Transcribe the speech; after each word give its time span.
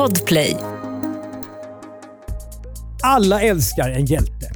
Podplay. 0.00 0.56
Alla 3.02 3.40
älskar 3.40 3.90
en 3.90 4.04
hjälte. 4.04 4.50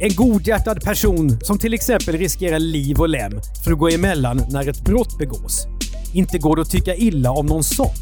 En 0.00 0.14
godhjärtad 0.14 0.82
person 0.82 1.38
som 1.40 1.58
till 1.58 1.74
exempel 1.74 2.18
riskerar 2.18 2.58
liv 2.58 3.00
och 3.00 3.08
lem 3.08 3.32
för 3.64 3.72
att 3.72 3.78
gå 3.78 3.88
emellan 3.88 4.42
när 4.50 4.68
ett 4.68 4.84
brott 4.84 5.18
begås. 5.18 5.66
Inte 6.14 6.38
går 6.38 6.56
det 6.56 6.62
att 6.62 6.70
tycka 6.70 6.94
illa 6.94 7.30
om 7.30 7.46
någon 7.46 7.64
sån. 7.64 7.94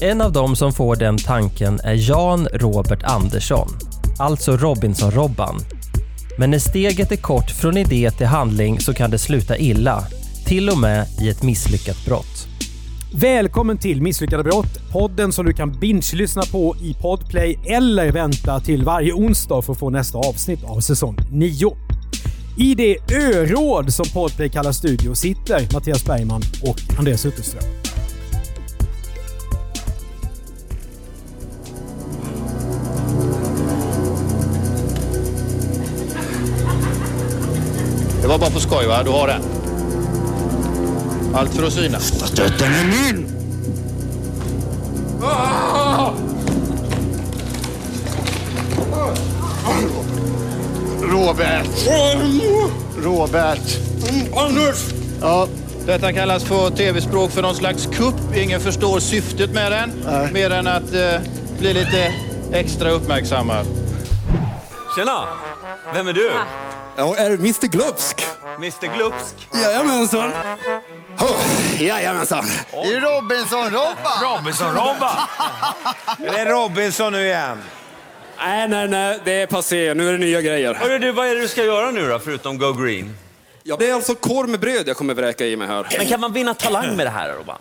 En 0.00 0.20
av 0.20 0.32
dem 0.32 0.56
som 0.56 0.72
får 0.72 0.96
den 0.96 1.18
tanken 1.18 1.80
är 1.80 2.10
Jan 2.10 2.48
Robert 2.52 3.02
Andersson, 3.02 3.68
alltså 4.18 4.56
Robinson-Robban. 4.56 5.60
Men 6.38 6.50
när 6.50 6.58
steget 6.58 7.12
är 7.12 7.16
kort 7.16 7.50
från 7.50 7.76
idé 7.76 8.10
till 8.10 8.26
handling 8.26 8.80
så 8.80 8.94
kan 8.94 9.10
det 9.10 9.18
sluta 9.18 9.58
illa, 9.58 10.04
till 10.46 10.70
och 10.70 10.78
med 10.78 11.06
i 11.20 11.28
ett 11.28 11.42
misslyckat 11.42 12.04
brott. 12.04 12.51
Välkommen 13.14 13.78
till 13.78 14.02
Misslyckade 14.02 14.42
brott, 14.42 14.90
podden 14.92 15.32
som 15.32 15.46
du 15.46 15.52
kan 15.52 15.72
binge-lyssna 15.72 16.42
på 16.42 16.76
i 16.82 16.94
Podplay 16.94 17.58
eller 17.66 18.12
vänta 18.12 18.60
till 18.60 18.84
varje 18.84 19.12
onsdag 19.12 19.62
för 19.62 19.72
att 19.72 19.78
få 19.78 19.90
nästa 19.90 20.18
avsnitt 20.18 20.64
av 20.64 20.80
säsong 20.80 21.16
9. 21.30 21.76
I 22.58 22.74
det 22.74 22.96
öråd 23.14 23.92
som 23.92 24.04
Podplay 24.14 24.48
kallar 24.48 24.72
studio 24.72 25.14
sitter 25.14 25.68
Mattias 25.72 26.04
Bergman 26.04 26.42
och 26.62 26.98
Andreas 26.98 27.26
Utterström. 27.26 27.62
Det 38.22 38.28
var 38.28 38.38
bara 38.38 38.50
på 38.50 38.60
skoj 38.60 38.86
va? 38.86 39.02
Du 39.02 39.10
har 39.10 39.26
den? 39.26 39.51
Allt 41.34 41.54
för 41.54 41.66
att 41.66 41.72
synas. 41.72 42.10
Den 42.58 42.72
är 42.72 43.12
min! 43.12 43.28
Robert! 51.02 51.66
Robert! 52.98 53.78
Anders! 54.36 54.76
Ja, 55.20 55.48
detta 55.86 56.12
kallas 56.12 56.44
på 56.44 56.70
tv-språk 56.70 57.30
för 57.30 57.42
någon 57.42 57.54
slags 57.54 57.86
kupp. 57.86 58.36
Ingen 58.36 58.60
förstår 58.60 59.00
syftet 59.00 59.50
med 59.50 59.72
den. 59.72 59.92
Nej. 60.04 60.32
Mer 60.32 60.50
än 60.50 60.66
att 60.66 60.94
eh, 60.94 61.20
bli 61.58 61.74
lite 61.74 62.14
extra 62.52 62.90
uppmärksammad. 62.90 63.66
Tjena! 64.96 65.24
Vem 65.94 66.08
är 66.08 66.12
du? 66.12 66.30
Ja, 66.96 67.16
är 67.16 67.30
Mr 67.30 67.66
Glupsk? 67.66 68.26
Mr 68.56 68.96
Glupsk? 68.96 69.48
Jajamensan. 69.54 70.32
Oh, 71.32 71.82
jajamensan. 71.82 72.44
I 72.84 73.00
Robinson-Robban! 73.00 74.22
Robinson-Robban! 74.22 75.16
är 76.38 76.44
det 76.44 76.50
Robinson 76.50 77.12
nu 77.12 77.26
igen? 77.26 77.58
Nej, 78.38 78.68
nej, 78.68 78.88
nej, 78.88 79.18
det 79.24 79.32
är 79.32 79.46
passé. 79.46 79.94
Nu 79.94 80.08
är 80.08 80.12
det 80.12 80.18
nya 80.18 80.40
grejer. 80.40 80.74
Hörru 80.74 80.98
du, 80.98 81.12
vad 81.12 81.26
är 81.26 81.34
det 81.34 81.40
du 81.40 81.48
ska 81.48 81.64
göra 81.64 81.90
nu 81.90 82.08
då, 82.08 82.18
förutom 82.18 82.58
Go 82.58 82.72
Green? 82.72 83.16
Ja, 83.62 83.76
det 83.78 83.90
är 83.90 83.94
alltså 83.94 84.14
korv 84.14 84.48
med 84.48 84.60
bröd 84.60 84.88
jag 84.88 84.96
kommer 84.96 85.14
vräka 85.14 85.46
i 85.46 85.56
mig 85.56 85.68
här. 85.68 85.86
Men 85.98 86.06
kan 86.06 86.20
man 86.20 86.32
vinna 86.32 86.54
talang 86.54 86.96
med 86.96 87.06
det 87.06 87.10
här 87.10 87.32
Robban? 87.32 87.58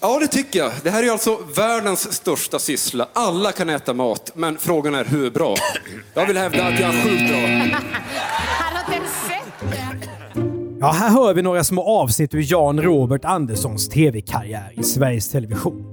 Ja, 0.00 0.18
det 0.18 0.28
tycker 0.28 0.58
jag. 0.58 0.72
Det 0.82 0.90
här 0.90 1.02
är 1.02 1.10
alltså 1.10 1.36
världens 1.54 2.12
största 2.12 2.58
syssla. 2.58 3.08
Alla 3.12 3.52
kan 3.52 3.68
äta 3.68 3.94
mat, 3.94 4.30
men 4.34 4.58
frågan 4.58 4.94
är 4.94 5.04
hur 5.04 5.30
bra. 5.30 5.56
Jag 6.14 6.26
vill 6.26 6.36
hävda 6.36 6.64
att 6.64 6.80
jag 6.80 6.94
är 6.94 7.02
sjukt 7.02 7.28
bra. 7.28 7.78
Ja, 10.82 10.90
här 10.90 11.10
hör 11.10 11.34
vi 11.34 11.42
några 11.42 11.64
små 11.64 11.82
avsnitt 11.82 12.34
ur 12.34 12.52
Jan 12.52 12.80
Robert 12.82 13.24
Anderssons 13.24 13.88
tv-karriär 13.88 14.72
i 14.76 14.82
Sveriges 14.82 15.28
Television. 15.28 15.84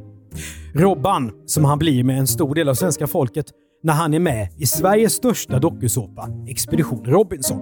Robban, 0.74 1.32
som 1.46 1.66
han 1.66 1.80
blir 1.80 2.04
med 2.04 2.20
en 2.20 2.28
stor 2.28 2.56
del 2.56 2.70
av 2.70 2.74
svenska 2.74 3.08
folket 3.08 3.46
när 3.84 3.94
han 3.94 4.14
är 4.14 4.20
med 4.20 4.50
i 4.58 4.66
Sveriges 4.66 5.14
största 5.14 5.60
dokusåpa, 5.60 6.30
Expedition 6.48 7.06
Robinson. 7.06 7.58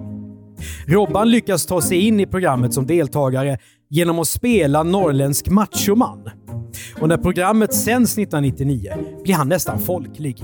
Robban 0.86 1.30
lyckas 1.30 1.66
ta 1.66 1.80
sig 1.80 1.98
in 1.98 2.20
i 2.20 2.26
programmet 2.26 2.74
som 2.74 2.86
deltagare 2.86 3.58
genom 3.90 4.18
att 4.18 4.28
spela 4.28 4.82
norrländsk 4.82 5.48
machoman. 5.48 6.30
Och 7.00 7.08
när 7.08 7.16
programmet 7.16 7.74
sänds 7.74 8.18
1999 8.18 8.92
blir 9.24 9.34
han 9.34 9.48
nästan 9.48 9.78
folklig. 9.78 10.42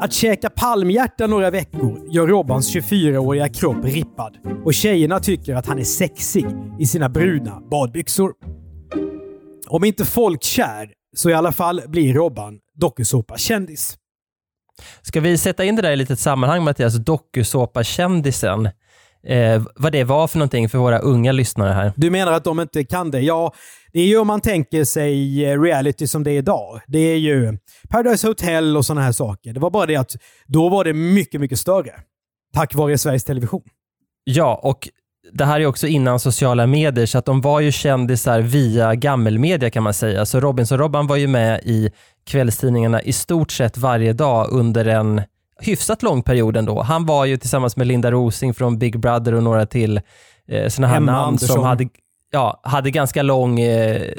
Att 0.00 0.12
käka 0.12 0.50
palmhjärta 0.50 1.26
några 1.26 1.50
veckor 1.50 2.00
gör 2.10 2.26
Robbans 2.26 2.74
24-åriga 2.74 3.48
kropp 3.48 3.84
rippad 3.84 4.36
och 4.64 4.74
tjejerna 4.74 5.20
tycker 5.20 5.54
att 5.54 5.66
han 5.66 5.78
är 5.78 5.84
sexig 5.84 6.46
i 6.78 6.86
sina 6.86 7.08
bruna 7.08 7.60
badbyxor. 7.70 8.32
Om 9.68 9.84
inte 9.84 10.04
folkkär 10.04 10.90
så 11.16 11.30
i 11.30 11.34
alla 11.34 11.52
fall 11.52 11.82
blir 11.86 12.14
Robban 12.14 12.58
dokusåpa-kändis. 12.74 13.96
Ska 15.02 15.20
vi 15.20 15.38
sätta 15.38 15.64
in 15.64 15.76
det 15.76 15.82
där 15.82 15.90
i 15.90 15.92
ett 15.92 15.98
litet 15.98 16.18
sammanhang 16.18 16.64
Mattias, 16.64 16.94
dokusåpa-kändisen? 16.94 18.68
Eh, 19.26 19.62
vad 19.76 19.92
det 19.92 20.04
var 20.04 20.28
för 20.28 20.38
någonting 20.38 20.68
för 20.68 20.78
våra 20.78 20.98
unga 20.98 21.32
lyssnare 21.32 21.72
här. 21.72 21.92
Du 21.96 22.10
menar 22.10 22.32
att 22.32 22.44
de 22.44 22.60
inte 22.60 22.84
kan 22.84 23.10
det? 23.10 23.20
Ja, 23.20 23.52
det 23.94 24.00
är 24.00 24.06
ju 24.06 24.18
om 24.18 24.26
man 24.26 24.40
tänker 24.40 24.84
sig 24.84 25.44
eh, 25.44 25.60
reality 25.60 26.06
som 26.06 26.24
det 26.24 26.30
är 26.30 26.38
idag. 26.38 26.80
Det 26.86 26.98
är 26.98 27.16
ju 27.16 27.58
Paradise 27.88 28.26
Hotel 28.26 28.76
och 28.76 28.86
sådana 28.86 29.00
här 29.02 29.12
saker. 29.12 29.52
Det 29.52 29.60
var 29.60 29.70
bara 29.70 29.86
det 29.86 29.96
att 29.96 30.12
då 30.46 30.68
var 30.68 30.84
det 30.84 30.92
mycket, 30.92 31.40
mycket 31.40 31.58
större. 31.58 31.92
Tack 32.54 32.74
vare 32.74 32.98
Sveriges 32.98 33.24
Television. 33.24 33.62
Ja, 34.24 34.60
och 34.62 34.88
det 35.32 35.44
här 35.44 35.60
är 35.60 35.66
också 35.66 35.86
innan 35.86 36.20
sociala 36.20 36.66
medier, 36.66 37.06
så 37.06 37.18
att 37.18 37.24
de 37.24 37.40
var 37.40 37.60
ju 37.60 37.72
kändisar 37.72 38.40
via 38.40 38.94
gammelmedia 38.94 39.70
kan 39.70 39.82
man 39.82 39.94
säga. 39.94 40.26
Så 40.26 40.40
Robinson-Robban 40.40 41.06
var 41.06 41.16
ju 41.16 41.26
med 41.26 41.60
i 41.64 41.90
kvällstidningarna 42.26 43.02
i 43.02 43.12
stort 43.12 43.52
sett 43.52 43.78
varje 43.78 44.12
dag 44.12 44.48
under 44.50 44.84
en 44.84 45.22
hyfsat 45.60 46.02
lång 46.02 46.22
period 46.22 46.56
ändå. 46.56 46.82
Han 46.82 47.06
var 47.06 47.24
ju 47.24 47.36
tillsammans 47.36 47.76
med 47.76 47.86
Linda 47.86 48.10
Rosing 48.10 48.54
från 48.54 48.78
Big 48.78 48.98
Brother 48.98 49.34
och 49.34 49.42
några 49.42 49.66
till 49.66 50.00
eh, 50.48 50.68
sådana 50.68 50.88
här 50.88 50.96
Emma 50.96 51.12
namn 51.12 51.26
Andersson. 51.26 51.48
som 51.48 51.64
hade, 51.64 51.88
ja, 52.34 52.60
hade 52.62 52.90
ganska 52.90 53.22
lång 53.22 53.60
eh, 53.60 54.12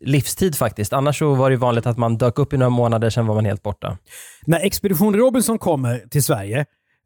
livstid 0.00 0.56
faktiskt. 0.56 0.92
Annars 0.92 1.18
så 1.18 1.34
var 1.34 1.50
det 1.50 1.56
vanligt 1.56 1.86
att 1.86 1.98
man 1.98 2.18
dök 2.18 2.38
upp 2.38 2.52
i 2.52 2.56
några 2.56 2.70
månader, 2.70 3.10
sen 3.10 3.26
var 3.26 3.34
man 3.34 3.44
helt 3.44 3.62
borta. 3.62 3.98
När 4.46 4.60
Expedition 4.60 5.16
Robinson 5.16 5.58
kommer 5.58 5.98
till 6.10 6.22
Sverige 6.22 6.58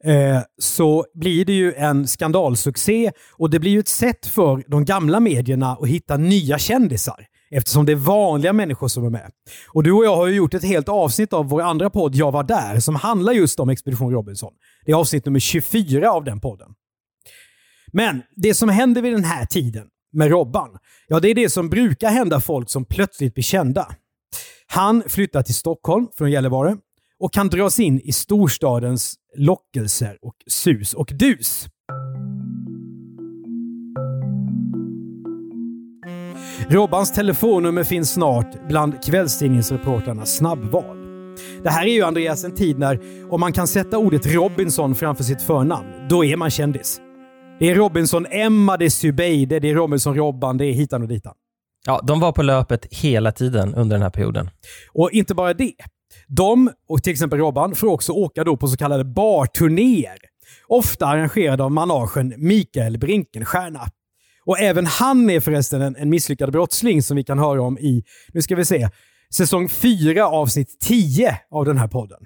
eh, 0.04 0.40
så 0.58 1.04
blir 1.14 1.44
det 1.44 1.52
ju 1.52 1.74
en 1.74 2.08
skandalsuccé 2.08 3.12
och 3.38 3.50
det 3.50 3.58
blir 3.58 3.70
ju 3.70 3.80
ett 3.80 3.88
sätt 3.88 4.26
för 4.26 4.64
de 4.66 4.84
gamla 4.84 5.20
medierna 5.20 5.72
att 5.72 5.88
hitta 5.88 6.16
nya 6.16 6.58
kändisar. 6.58 7.26
Eftersom 7.54 7.86
det 7.86 7.92
är 7.92 7.96
vanliga 7.96 8.52
människor 8.52 8.88
som 8.88 9.04
är 9.04 9.10
med. 9.10 9.30
Och 9.72 9.82
du 9.82 9.92
och 9.92 10.04
jag 10.04 10.16
har 10.16 10.26
ju 10.26 10.34
gjort 10.34 10.54
ett 10.54 10.64
helt 10.64 10.88
avsnitt 10.88 11.32
av 11.32 11.48
vår 11.48 11.62
andra 11.62 11.90
podd 11.90 12.14
Jag 12.14 12.32
var 12.32 12.42
där 12.42 12.80
som 12.80 12.94
handlar 12.94 13.32
just 13.32 13.60
om 13.60 13.68
Expedition 13.68 14.12
Robinson. 14.12 14.52
Det 14.84 14.92
är 14.92 14.96
avsnitt 14.96 15.26
nummer 15.26 15.40
24 15.40 16.10
av 16.10 16.24
den 16.24 16.40
podden. 16.40 16.68
Men 17.92 18.22
det 18.36 18.54
som 18.54 18.68
händer 18.68 19.02
vid 19.02 19.12
den 19.12 19.24
här 19.24 19.46
tiden 19.46 19.86
med 20.12 20.30
Robban, 20.30 20.70
ja 21.08 21.20
det 21.20 21.28
är 21.28 21.34
det 21.34 21.50
som 21.50 21.68
brukar 21.68 22.10
hända 22.10 22.40
folk 22.40 22.70
som 22.70 22.84
plötsligt 22.84 23.34
blir 23.34 23.44
kända. 23.44 23.88
Han 24.66 25.02
flyttar 25.06 25.42
till 25.42 25.54
Stockholm 25.54 26.08
från 26.18 26.30
Gällivare 26.30 26.76
och 27.18 27.32
kan 27.32 27.48
dras 27.48 27.78
in 27.80 28.00
i 28.00 28.12
storstadens 28.12 29.14
lockelser 29.36 30.18
och 30.22 30.34
sus 30.46 30.94
och 30.94 31.10
dus. 31.14 31.68
Robbans 36.68 37.12
telefonnummer 37.12 37.84
finns 37.84 38.12
snart 38.12 38.68
bland 38.68 39.04
kvällstidningsreportrarnas 39.04 40.36
snabbval. 40.36 40.96
Det 41.62 41.70
här 41.70 41.86
är 41.86 41.92
ju 41.92 42.02
Andreas 42.02 42.44
en 42.44 42.54
tid 42.54 42.78
när 42.78 43.00
om 43.30 43.40
man 43.40 43.52
kan 43.52 43.66
sätta 43.66 43.98
ordet 43.98 44.26
Robinson 44.26 44.94
framför 44.94 45.24
sitt 45.24 45.42
förnamn, 45.42 45.88
då 46.08 46.24
är 46.24 46.36
man 46.36 46.50
kändis. 46.50 47.00
Det 47.62 47.70
är 47.70 47.74
Robinson 47.74 48.26
Emma, 48.26 48.76
det 48.76 48.84
är 48.84 48.90
Zubeide, 48.90 49.60
det 49.60 49.70
är 49.70 49.74
Robinson 49.74 50.14
Robban, 50.16 50.58
det 50.58 50.64
är 50.66 50.72
hitan 50.72 51.02
och 51.02 51.08
ditan. 51.08 51.34
Ja, 51.86 52.00
de 52.06 52.20
var 52.20 52.32
på 52.32 52.42
löpet 52.42 52.86
hela 52.90 53.32
tiden 53.32 53.74
under 53.74 53.96
den 53.96 54.02
här 54.02 54.10
perioden. 54.10 54.50
Och 54.92 55.10
inte 55.10 55.34
bara 55.34 55.54
det. 55.54 55.74
De, 56.28 56.70
och 56.88 57.02
till 57.02 57.12
exempel 57.12 57.38
Robban, 57.38 57.74
får 57.74 57.88
också 57.88 58.12
åka 58.12 58.44
då 58.44 58.56
på 58.56 58.68
så 58.68 58.76
kallade 58.76 59.04
barturnéer. 59.04 60.16
Ofta 60.68 61.06
arrangerade 61.06 61.64
av 61.64 61.70
managen 61.70 62.34
Mikael 62.36 62.98
Brinkenstierna. 62.98 63.86
Och 64.44 64.58
även 64.60 64.86
han 64.86 65.30
är 65.30 65.40
förresten 65.40 65.82
en, 65.82 65.96
en 65.96 66.10
misslyckad 66.10 66.52
brottsling 66.52 67.02
som 67.02 67.16
vi 67.16 67.24
kan 67.24 67.38
höra 67.38 67.62
om 67.62 67.78
i, 67.78 68.04
nu 68.32 68.42
ska 68.42 68.56
vi 68.56 68.64
se, 68.64 68.88
säsong 69.34 69.68
4 69.68 70.26
avsnitt 70.26 70.80
10 70.80 71.38
av 71.50 71.64
den 71.64 71.78
här 71.78 71.88
podden. 71.88 72.18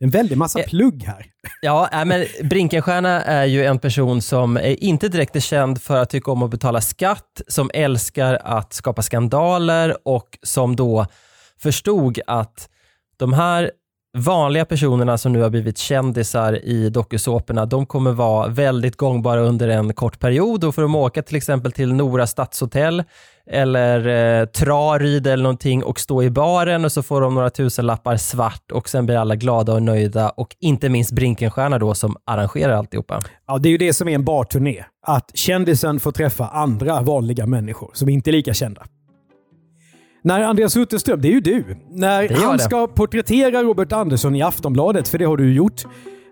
En 0.00 0.10
väldig 0.10 0.38
massa 0.38 0.60
Eh. 0.60 0.66
plugg 0.66 1.02
här. 1.02 1.33
Ja, 1.64 1.88
äh, 1.92 2.04
men 2.04 2.26
Brinkenstierna 2.42 3.22
är 3.22 3.44
ju 3.44 3.64
en 3.64 3.78
person 3.78 4.22
som 4.22 4.58
inte 4.62 5.08
direkt 5.08 5.36
är 5.36 5.40
känd 5.40 5.82
för 5.82 5.96
att 5.96 6.10
tycka 6.10 6.30
om 6.30 6.42
att 6.42 6.50
betala 6.50 6.80
skatt, 6.80 7.42
som 7.48 7.70
älskar 7.74 8.38
att 8.44 8.72
skapa 8.72 9.02
skandaler 9.02 9.96
och 10.08 10.38
som 10.42 10.76
då 10.76 11.06
förstod 11.58 12.20
att 12.26 12.68
de 13.16 13.32
här 13.32 13.70
vanliga 14.14 14.64
personerna 14.64 15.18
som 15.18 15.32
nu 15.32 15.42
har 15.42 15.50
blivit 15.50 15.78
kändisar 15.78 16.64
i 16.64 16.90
dokusåporna, 16.90 17.66
de 17.66 17.86
kommer 17.86 18.12
vara 18.12 18.48
väldigt 18.48 18.96
gångbara 18.96 19.40
under 19.40 19.68
en 19.68 19.94
kort 19.94 20.18
period 20.18 20.64
och 20.64 20.74
för 20.74 20.82
att 20.82 20.90
åka 20.90 21.22
till 21.22 21.36
exempel 21.36 21.72
till 21.72 21.92
Nora 21.92 22.26
stadshotell 22.26 23.02
eller 23.50 24.06
eh, 24.40 24.46
Traryd 24.46 25.26
eller 25.26 25.42
någonting 25.42 25.84
och 25.84 26.00
stå 26.00 26.22
i 26.22 26.30
baren 26.30 26.84
och 26.84 26.92
så 26.92 27.02
får 27.02 27.20
de 27.20 27.34
några 27.34 27.50
tusenlappar 27.50 28.16
svart 28.16 28.72
och 28.72 28.88
sen 28.88 29.06
blir 29.06 29.16
alla 29.16 29.36
glada 29.36 29.72
och 29.72 29.82
nöjda 29.82 30.30
och 30.30 30.56
inte 30.60 30.88
minst 30.88 31.12
Brinkenstierna 31.12 31.78
då 31.78 31.94
som 31.94 32.16
arrangerar 32.24 32.72
alltihopa. 32.72 33.20
Ja, 33.46 33.58
det 33.58 33.68
är 33.68 33.70
ju 33.70 33.78
det 33.78 33.92
som 33.92 34.08
är 34.08 34.14
en 34.14 34.24
barturné. 34.24 34.84
Att 35.06 35.30
kändisen 35.34 36.00
får 36.00 36.12
träffa 36.12 36.48
andra 36.48 37.00
vanliga 37.00 37.46
människor 37.46 37.90
som 37.94 38.08
inte 38.08 38.30
är 38.30 38.32
lika 38.32 38.54
kända. 38.54 38.86
När 40.26 40.40
Andreas 40.42 40.76
Utterström, 40.76 41.20
det 41.20 41.28
är 41.28 41.32
ju 41.32 41.40
du, 41.40 41.64
när 41.90 42.28
Det 42.28 42.34
han 42.34 42.56
det. 42.56 42.62
ska 42.62 42.86
porträttera 42.86 43.62
Robert 43.62 43.92
Andersson 43.92 44.34
i 44.36 44.42
Aftonbladet, 44.42 45.08
för 45.08 45.18
det 45.18 45.24
har 45.24 45.36
du 45.36 45.54
gjort, 45.54 45.82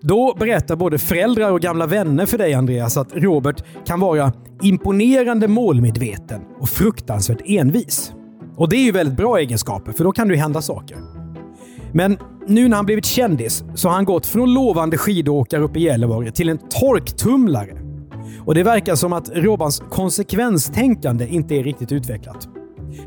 då 0.02 0.36
berättar 0.38 0.76
både 0.76 0.98
föräldrar 0.98 1.50
och 1.52 1.60
gamla 1.60 1.86
vänner 1.86 2.26
för 2.26 2.38
dig 2.38 2.54
Andreas 2.54 2.96
att 2.96 3.08
Robert 3.14 3.64
kan 3.86 4.00
vara 4.00 4.32
imponerande 4.62 5.48
målmedveten 5.48 6.40
och 6.60 6.68
fruktansvärt 6.68 7.40
envis. 7.44 8.12
Och 8.56 8.68
det 8.68 8.76
är 8.76 8.84
ju 8.84 8.92
väldigt 8.92 9.16
bra 9.16 9.38
egenskaper, 9.38 9.92
för 9.92 10.04
då 10.04 10.12
kan 10.12 10.28
det 10.28 10.34
ju 10.34 10.40
hända 10.40 10.62
saker. 10.62 10.96
Men 11.92 12.18
nu 12.46 12.68
när 12.68 12.76
han 12.76 12.86
blivit 12.86 13.04
kändis 13.04 13.64
så 13.74 13.88
har 13.88 13.94
han 13.94 14.04
gått 14.04 14.26
från 14.26 14.54
lovande 14.54 14.98
skidåkare 14.98 15.62
uppe 15.62 15.78
i 15.78 15.82
Gällivare 15.82 16.30
till 16.30 16.48
en 16.48 16.58
torktumlare. 16.58 17.78
Och 18.44 18.54
det 18.54 18.62
verkar 18.62 18.94
som 18.94 19.12
att 19.12 19.30
Robans 19.34 19.82
konsekvenstänkande 19.90 21.26
inte 21.28 21.54
är 21.54 21.62
riktigt 21.64 21.92
utvecklat. 21.92 22.48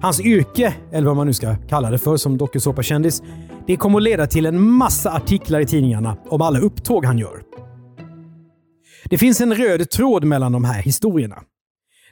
Hans 0.02 0.20
yrke, 0.20 0.74
eller 0.92 1.08
vad 1.08 1.16
man 1.16 1.28
nu 1.28 1.34
ska 1.34 1.56
kalla 1.56 1.92
det 1.92 1.98
för 1.98 2.18
som 2.18 2.38
dokusåpakändis, 2.38 3.22
det 3.68 3.78
kommer 3.78 3.98
att 3.98 4.04
leda 4.04 4.28
till 4.28 4.46
en 4.46 4.62
massa 4.62 5.12
artiklar 5.12 5.60
i 5.60 5.66
tidningarna 5.66 6.18
om 6.30 6.42
alla 6.42 6.60
upptåg 6.60 7.06
han 7.06 7.18
gör. 7.18 7.42
Det 9.10 9.18
finns 9.18 9.42
en 9.42 9.54
röd 9.54 9.90
tråd 9.90 10.24
mellan 10.24 10.52
de 10.52 10.66
här 10.66 10.82
historierna. 10.82 11.44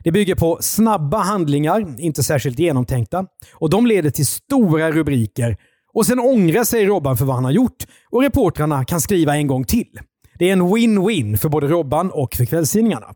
Det 0.04 0.12
bygger 0.12 0.36
på 0.36 0.58
snabba 0.62 1.18
handlingar, 1.18 2.00
inte 2.00 2.24
särskilt 2.24 2.60
genomtänkta, 2.60 3.26
och 3.54 3.70
de 3.70 3.86
leder 3.86 4.10
till 4.10 4.26
stora 4.26 4.92
rubriker. 4.92 5.58
Och 5.94 6.06
sen 6.06 6.20
ångrar 6.20 6.64
sig 6.64 6.86
Robban 6.86 7.18
för 7.18 7.26
vad 7.26 7.36
han 7.36 7.46
har 7.46 7.52
gjort 7.52 7.84
och 8.10 8.22
reportrarna 8.22 8.86
kan 8.86 9.02
skriva 9.02 9.36
en 9.36 9.48
gång 9.48 9.64
till. 9.64 10.00
Det 10.40 10.50
är 10.50 10.54
en 10.54 10.62
win-win 10.62 11.38
för 11.38 11.50
både 11.50 11.68
Robban 11.68 12.12
och 12.12 12.36
för 12.36 12.46
kvällstidningarna. 12.46 13.08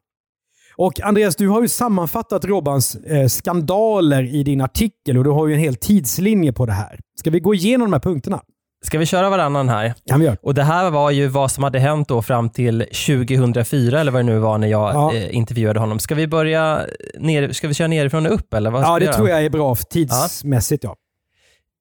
Och 0.77 1.01
Andreas, 1.01 1.35
du 1.35 1.47
har 1.47 1.61
ju 1.61 1.67
sammanfattat 1.67 2.45
Robbans 2.45 2.95
eh, 2.95 3.27
skandaler 3.27 4.23
i 4.35 4.43
din 4.43 4.61
artikel 4.61 5.17
och 5.17 5.23
du 5.23 5.29
har 5.29 5.47
ju 5.47 5.53
en 5.53 5.59
hel 5.59 5.75
tidslinje 5.75 6.53
på 6.53 6.65
det 6.65 6.71
här. 6.73 6.99
Ska 7.19 7.29
vi 7.29 7.39
gå 7.39 7.53
igenom 7.55 7.87
de 7.87 7.93
här 7.93 7.99
punkterna? 7.99 8.41
Ska 8.85 8.97
vi 8.97 9.05
köra 9.05 9.29
varannan 9.29 9.69
här? 9.69 9.93
Kan 10.09 10.19
vi 10.19 10.25
göra. 10.25 10.37
Och 10.41 10.53
Det 10.53 10.63
här 10.63 10.89
var 10.91 11.11
ju 11.11 11.27
vad 11.27 11.51
som 11.51 11.63
hade 11.63 11.79
hänt 11.79 12.07
då 12.07 12.21
fram 12.21 12.49
till 12.49 12.79
2004 13.07 13.99
eller 13.99 14.11
vad 14.11 14.19
det 14.19 14.25
nu 14.25 14.39
var 14.39 14.57
när 14.57 14.67
jag 14.67 14.93
Ja. 14.93 15.13
eh, 15.15 15.35
intervjuade 15.35 15.79
honom. 15.79 15.99
Ska 15.99 16.15
vi 16.15 16.27
börja 16.27 16.81
ner, 17.19 17.51
ska 17.51 17.67
vi 17.67 17.73
köra 17.73 17.87
nerifrån 17.87 18.25
och 18.25 18.33
upp 18.33 18.53
eller? 18.53 18.71
Vad 18.71 18.83
Ja, 18.83 18.99
det 18.99 19.05
göra? 19.05 19.15
tror 19.15 19.29
jag 19.29 19.45
är 19.45 19.49
bra 19.49 19.75
tidsmässigt. 19.75 20.83
Ja. 20.83 20.95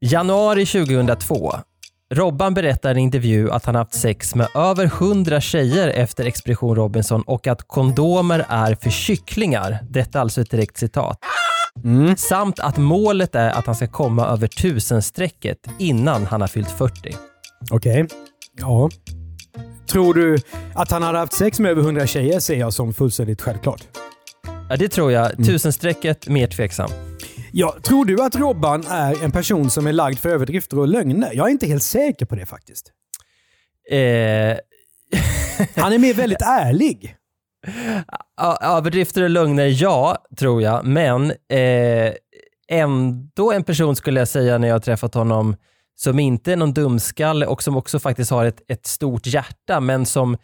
Januari 0.00 0.66
2002. 0.66 1.52
Robban 2.14 2.55
berättar 2.55 2.88
i 2.88 2.93
en 2.93 2.99
intervju 2.99 3.50
att 3.50 3.64
han 3.64 3.75
haft 3.75 3.94
sex 3.94 4.35
med 4.35 4.49
över 4.55 4.85
100 4.85 5.41
tjejer 5.41 5.88
efter 5.88 6.25
Expedition 6.25 6.76
Robinson 6.76 7.23
och 7.23 7.47
att 7.47 7.69
kondomer 7.69 8.47
är 8.49 8.75
för 8.75 8.91
kycklingar. 8.91 9.79
Detta 9.91 10.19
är 10.19 10.23
alltså 10.23 10.41
ett 10.41 10.50
direkt 10.50 10.76
citat. 10.76 11.19
Samt 12.17 12.61
att 12.61 12.76
målet 12.76 13.35
är 13.35 13.50
att 13.50 13.67
han 13.67 13.75
ska 13.75 13.87
komma 13.87 14.26
över 14.26 14.47
tusenstrecket 14.47 15.58
innan 15.79 16.26
han 16.26 16.41
har 16.41 16.49
fyllt 16.49 16.70
40. 16.70 17.17
Okej. 17.70 18.06
Ja. 18.61 18.91
Tror 19.87 20.14
du 20.14 20.38
att 20.75 20.91
han 20.91 21.03
hade 21.03 21.19
haft 21.19 21.32
sex 21.32 21.61
med 21.61 21.70
över 21.70 21.82
100 21.82 22.06
tjejer 22.06 22.41
ser 22.41 22.56
jag 22.56 22.73
som 22.73 22.94
fullständigt 22.94 23.43
självklart. 23.43 23.82
Ja, 24.69 24.76
det 24.76 24.88
tror 24.88 25.12
jag. 25.12 25.47
Tusenstrecket, 25.47 26.29
mer 26.29 26.47
tveksam. 26.47 26.91
Ja, 27.58 27.76
tror 27.82 28.05
du 28.05 28.23
att 28.23 28.37
Robban 28.37 28.87
är 28.87 29.25
en 29.25 29.32
person 29.32 29.70
som 29.70 29.87
är 29.87 29.93
lagd 29.93 30.19
för 30.19 30.29
överdrifter 30.29 30.79
och 30.79 30.88
lögner? 30.88 31.31
Jag 31.35 31.47
är 31.47 31.50
inte 31.50 31.67
helt 31.67 31.82
säker 31.82 32.26
på 32.26 32.35
det 32.35 32.47
faktiskt. 32.47 32.93
Eh, 33.91 33.99
Han 35.82 35.93
är 35.93 35.99
mer 35.99 36.14
väldigt 36.14 36.43
ärlig. 36.43 37.17
Överdrifter 38.61 39.23
och 39.23 39.31
lögner, 39.31 39.82
ja, 39.82 40.17
tror 40.38 40.62
jag. 40.62 40.85
Men 40.85 41.31
eh, 41.31 42.12
ändå 42.69 43.53
en 43.53 43.64
person 43.64 43.97
skulle 43.97 44.20
jag 44.20 44.29
säga 44.29 44.58
när 44.58 44.69
jag 44.69 44.75
har 44.75 44.81
träffat 44.81 45.14
honom 45.14 45.56
som 45.94 46.19
inte 46.19 46.53
är 46.53 46.56
någon 46.56 46.75
dumskalle 46.75 47.47
och 47.47 47.62
som 47.62 47.76
också 47.76 47.99
faktiskt 47.99 48.31
har 48.31 48.44
ett, 48.44 48.62
ett 48.69 48.87
stort 48.87 49.26
hjärta, 49.26 49.81
men 49.81 50.06
som 50.06 50.37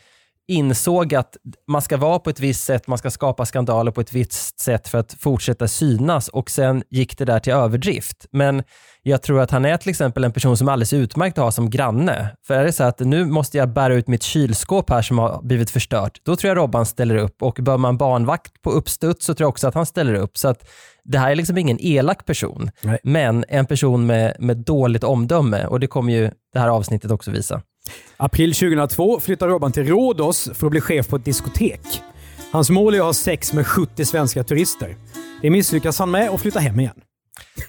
insåg 0.48 1.14
att 1.14 1.36
man 1.68 1.82
ska 1.82 1.96
vara 1.96 2.18
på 2.18 2.30
ett 2.30 2.40
visst 2.40 2.64
sätt, 2.64 2.86
man 2.86 2.98
ska 2.98 3.10
skapa 3.10 3.46
skandaler 3.46 3.90
på 3.90 4.00
ett 4.00 4.12
visst 4.12 4.60
sätt 4.60 4.88
för 4.88 4.98
att 4.98 5.12
fortsätta 5.12 5.68
synas 5.68 6.28
och 6.28 6.50
sen 6.50 6.82
gick 6.90 7.18
det 7.18 7.24
där 7.24 7.38
till 7.38 7.52
överdrift. 7.52 8.26
Men 8.32 8.62
jag 9.02 9.22
tror 9.22 9.40
att 9.40 9.50
han 9.50 9.64
är 9.64 9.76
till 9.76 9.90
exempel 9.90 10.24
en 10.24 10.32
person 10.32 10.56
som 10.56 10.68
är 10.68 10.72
alldeles 10.72 10.92
utmärkt 10.92 11.38
att 11.38 11.44
ha 11.44 11.50
som 11.50 11.70
granne. 11.70 12.28
För 12.46 12.54
är 12.54 12.64
det 12.64 12.72
så 12.72 12.84
att 12.84 13.00
nu 13.00 13.24
måste 13.24 13.58
jag 13.58 13.72
bära 13.72 13.94
ut 13.94 14.08
mitt 14.08 14.22
kylskåp 14.22 14.90
här 14.90 15.02
som 15.02 15.18
har 15.18 15.42
blivit 15.42 15.70
förstört, 15.70 16.20
då 16.22 16.36
tror 16.36 16.48
jag 16.48 16.56
Robban 16.58 16.86
ställer 16.86 17.16
upp 17.16 17.42
och 17.42 17.58
bör 17.60 17.76
man 17.76 17.96
barnvakt 17.96 18.62
på 18.62 18.70
uppstuds 18.70 19.26
så 19.26 19.34
tror 19.34 19.44
jag 19.44 19.50
också 19.50 19.68
att 19.68 19.74
han 19.74 19.86
ställer 19.86 20.14
upp. 20.14 20.38
Så 20.38 20.48
att 20.48 20.68
det 21.04 21.18
här 21.18 21.30
är 21.30 21.34
liksom 21.34 21.58
ingen 21.58 21.78
elak 21.80 22.26
person, 22.26 22.70
Nej. 22.82 22.98
men 23.02 23.44
en 23.48 23.66
person 23.66 24.06
med, 24.06 24.36
med 24.38 24.56
dåligt 24.56 25.04
omdöme 25.04 25.66
och 25.66 25.80
det 25.80 25.86
kommer 25.86 26.12
ju 26.12 26.30
det 26.52 26.58
här 26.58 26.68
avsnittet 26.68 27.10
också 27.10 27.30
visa. 27.30 27.62
April 28.16 28.54
2002 28.54 29.20
flyttar 29.20 29.48
Robban 29.48 29.72
till 29.72 29.86
Rhodos 29.86 30.50
för 30.54 30.66
att 30.66 30.70
bli 30.70 30.80
chef 30.80 31.08
på 31.08 31.16
ett 31.16 31.24
diskotek. 31.24 31.80
Hans 32.52 32.70
mål 32.70 32.94
är 32.94 32.98
att 32.98 33.04
ha 33.04 33.12
sex 33.12 33.52
med 33.52 33.66
70 33.66 34.04
svenska 34.04 34.44
turister. 34.44 34.96
Det 35.42 35.50
misslyckas 35.50 35.98
han 35.98 36.10
med 36.10 36.30
och 36.30 36.40
flyttar 36.40 36.60
hem 36.60 36.80
igen. 36.80 36.94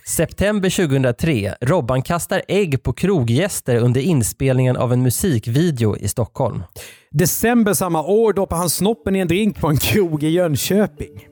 September 0.07 0.69
2003. 0.69 1.55
Robban 1.61 2.01
kastar 2.01 2.41
ägg 2.47 2.83
på 2.83 2.93
kroggäster 2.93 3.77
under 3.77 4.01
inspelningen 4.01 4.77
av 4.77 4.93
en 4.93 5.03
musikvideo 5.03 5.97
i 5.97 6.07
Stockholm. 6.07 6.63
December 7.11 7.73
samma 7.73 8.03
år 8.03 8.33
doppar 8.33 8.57
han 8.57 8.69
snoppen 8.69 9.15
i 9.15 9.19
en 9.19 9.27
drink 9.27 9.59
på 9.59 9.67
en 9.67 9.77
krog 9.77 10.23
i 10.23 10.29
Jönköping. 10.29 11.27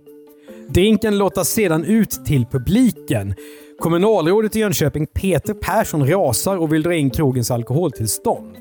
Drinken 0.70 1.18
lottas 1.18 1.50
sedan 1.50 1.84
ut 1.84 2.26
till 2.26 2.46
publiken. 2.46 3.36
Kommunalrådet 3.82 4.56
i 4.56 4.60
Jönköping, 4.60 5.08
Peter 5.08 5.54
Persson, 5.54 6.08
rasar 6.08 6.58
och 6.58 6.74
vill 6.74 6.84
dra 6.84 6.96
in 6.96 7.10
krogens 7.10 7.52
alkoholtillstånd. 7.52 8.58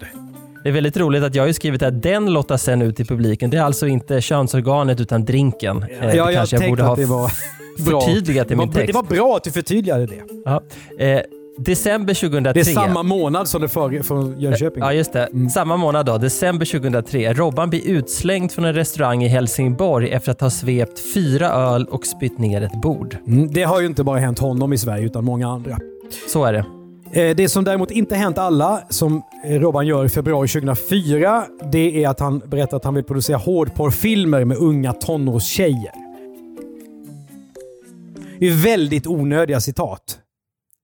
Det 0.63 0.69
är 0.69 0.73
väldigt 0.73 0.97
roligt 0.97 1.23
att 1.23 1.35
jag 1.35 1.47
har 1.47 1.53
skrivit 1.53 1.83
att 1.83 2.03
den 2.03 2.33
lottas 2.33 2.63
sen 2.63 2.83
ut 2.83 2.97
till 2.97 3.07
publiken. 3.07 3.51
Det 3.51 3.57
är 3.57 3.63
alltså 3.63 3.87
inte 3.87 4.21
könsorganet 4.21 5.01
utan 5.01 5.25
drinken. 5.25 5.83
Eh, 5.83 6.07
det 6.07 6.17
jag 6.17 6.35
kanske 6.35 6.57
jag 6.57 6.71
borde 6.71 6.83
ha 6.83 6.97
det 6.97 7.05
var 7.05 7.33
bra. 7.87 8.01
förtydligat 8.01 8.51
i 8.51 8.57
min 8.57 8.73
text. 8.73 8.87
det 8.87 8.93
var 8.93 9.03
bra 9.03 9.37
att 9.37 9.45
du 9.45 9.51
förtydligade 9.51 10.07
det. 10.07 10.23
Ja. 10.45 10.63
December 11.59 12.15
2003. 12.15 12.53
Det 12.53 12.61
är 12.61 12.65
samma 12.75 13.03
månad 13.03 13.49
som 13.49 13.61
det 13.63 13.69
för, 13.69 14.03
från 14.03 14.41
Jönköping. 14.41 14.83
Ja, 14.83 14.93
just 14.93 15.13
det. 15.13 15.29
Samma 15.55 15.77
månad 15.77 16.07
då, 16.07 16.19
december 16.19 16.67
2003. 16.67 17.33
Robban 17.33 17.71
blir 17.71 17.87
utslängd 17.87 18.53
från 18.53 18.65
en 18.65 18.75
restaurang 18.75 19.23
i 19.25 19.29
Helsingborg 19.29 20.11
efter 20.11 20.33
att 20.33 20.41
ha 20.41 20.51
svept 20.51 20.99
fyra 21.15 21.49
öl 21.49 21.85
och 21.85 22.07
spytt 22.07 22.39
ner 22.39 22.63
ett 22.63 22.81
bord. 22.83 23.17
Mm, 23.27 23.53
det 23.53 23.63
har 23.63 23.81
ju 23.81 23.87
inte 23.87 24.05
bara 24.05 24.19
hänt 24.19 24.39
honom 24.39 24.73
i 24.73 24.79
Sverige 24.79 25.05
utan 25.07 25.25
många 25.25 25.49
andra. 25.49 25.79
Så 26.29 26.45
är 26.45 26.53
det. 26.53 26.65
Eh, 27.23 27.37
Det 27.37 27.49
som 27.49 27.65
däremot 27.65 27.91
inte 27.91 28.15
hänt 28.17 28.39
alla, 28.39 28.83
som 28.89 29.23
eh, 29.45 29.61
Robban 29.61 29.87
gör 29.87 30.05
i 30.05 30.09
februari 30.09 30.49
2004, 30.49 31.45
det 31.73 32.05
är 32.05 32.09
att 32.09 32.21
han 32.21 32.39
berättar 32.39 32.77
att 32.77 32.85
han 32.85 32.95
vill 32.95 33.05
producera 33.05 33.37
hårdporrfilmer 33.37 34.45
med 34.45 34.57
unga 34.57 34.93
tonårstjejer. 34.93 35.93
Det 38.39 38.47
är 38.47 38.53
väldigt 38.65 39.07
onödiga 39.07 39.61
citat. 39.61 40.19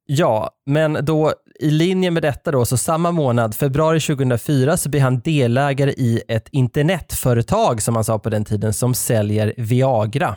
Ja, 0.07 0.51
men 0.67 0.99
då 1.05 1.33
i 1.61 1.71
linje 1.71 2.11
med 2.11 2.23
detta 2.23 2.51
då, 2.51 2.65
så 2.65 2.77
samma 2.77 3.13
månad, 3.13 3.55
februari 3.55 4.01
2004, 4.01 4.77
så 4.77 4.89
blir 4.89 5.01
han 5.01 5.21
delägare 5.21 5.91
i 5.91 6.23
ett 6.29 6.49
internetföretag 6.53 7.83
som 7.83 7.95
man 7.95 8.05
sa 8.05 8.19
på 8.19 8.31
den 8.31 8.45
tiden, 8.45 8.73
som 8.73 8.95
säljer 8.95 9.55
Viagra. 9.57 10.37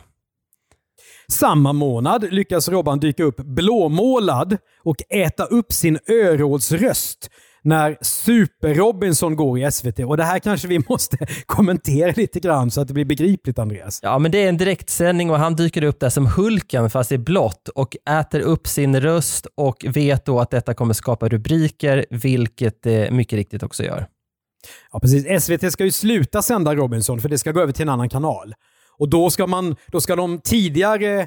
Samma 1.28 1.72
månad 1.72 2.32
lyckas 2.32 2.68
Robban 2.68 3.00
dyka 3.00 3.24
upp 3.24 3.36
blåmålad 3.36 4.56
och 4.84 4.96
äta 5.10 5.44
upp 5.44 5.72
sin 5.72 5.98
örådsröst 6.08 7.30
när 7.62 7.98
Super-Robinson 8.00 9.36
går 9.36 9.58
i 9.58 9.70
SVT. 9.70 9.98
Och 9.98 10.16
Det 10.16 10.24
här 10.24 10.38
kanske 10.38 10.68
vi 10.68 10.78
måste 10.88 11.16
kommentera 11.46 12.12
lite 12.16 12.40
grann 12.40 12.70
så 12.70 12.80
att 12.80 12.88
det 12.88 12.94
blir 12.94 13.04
begripligt, 13.04 13.58
Andreas. 13.58 14.00
Ja, 14.02 14.18
men 14.18 14.30
det 14.30 14.44
är 14.44 14.48
en 14.48 14.56
direktsändning 14.56 15.30
och 15.30 15.38
han 15.38 15.56
dyker 15.56 15.84
upp 15.84 16.00
där 16.00 16.10
som 16.10 16.26
Hulken 16.26 16.90
fast 16.90 17.12
i 17.12 17.18
blått 17.18 17.68
och 17.68 17.96
äter 18.10 18.40
upp 18.40 18.66
sin 18.66 19.00
röst 19.00 19.46
och 19.54 19.86
vet 19.88 20.24
då 20.24 20.40
att 20.40 20.50
detta 20.50 20.74
kommer 20.74 20.94
skapa 20.94 21.28
rubriker, 21.28 22.06
vilket 22.10 22.82
det 22.82 23.10
mycket 23.10 23.36
riktigt 23.36 23.62
också 23.62 23.84
gör. 23.84 24.06
Ja, 24.92 25.00
precis. 25.00 25.44
SVT 25.44 25.72
ska 25.72 25.84
ju 25.84 25.92
sluta 25.92 26.42
sända 26.42 26.74
Robinson 26.74 27.20
för 27.20 27.28
det 27.28 27.38
ska 27.38 27.52
gå 27.52 27.60
över 27.60 27.72
till 27.72 27.82
en 27.82 27.88
annan 27.88 28.08
kanal. 28.08 28.54
Och 28.98 29.08
då 29.08 29.30
ska, 29.30 29.46
man, 29.46 29.76
då 29.86 30.00
ska 30.00 30.16
de 30.16 30.38
tidigare 30.38 31.26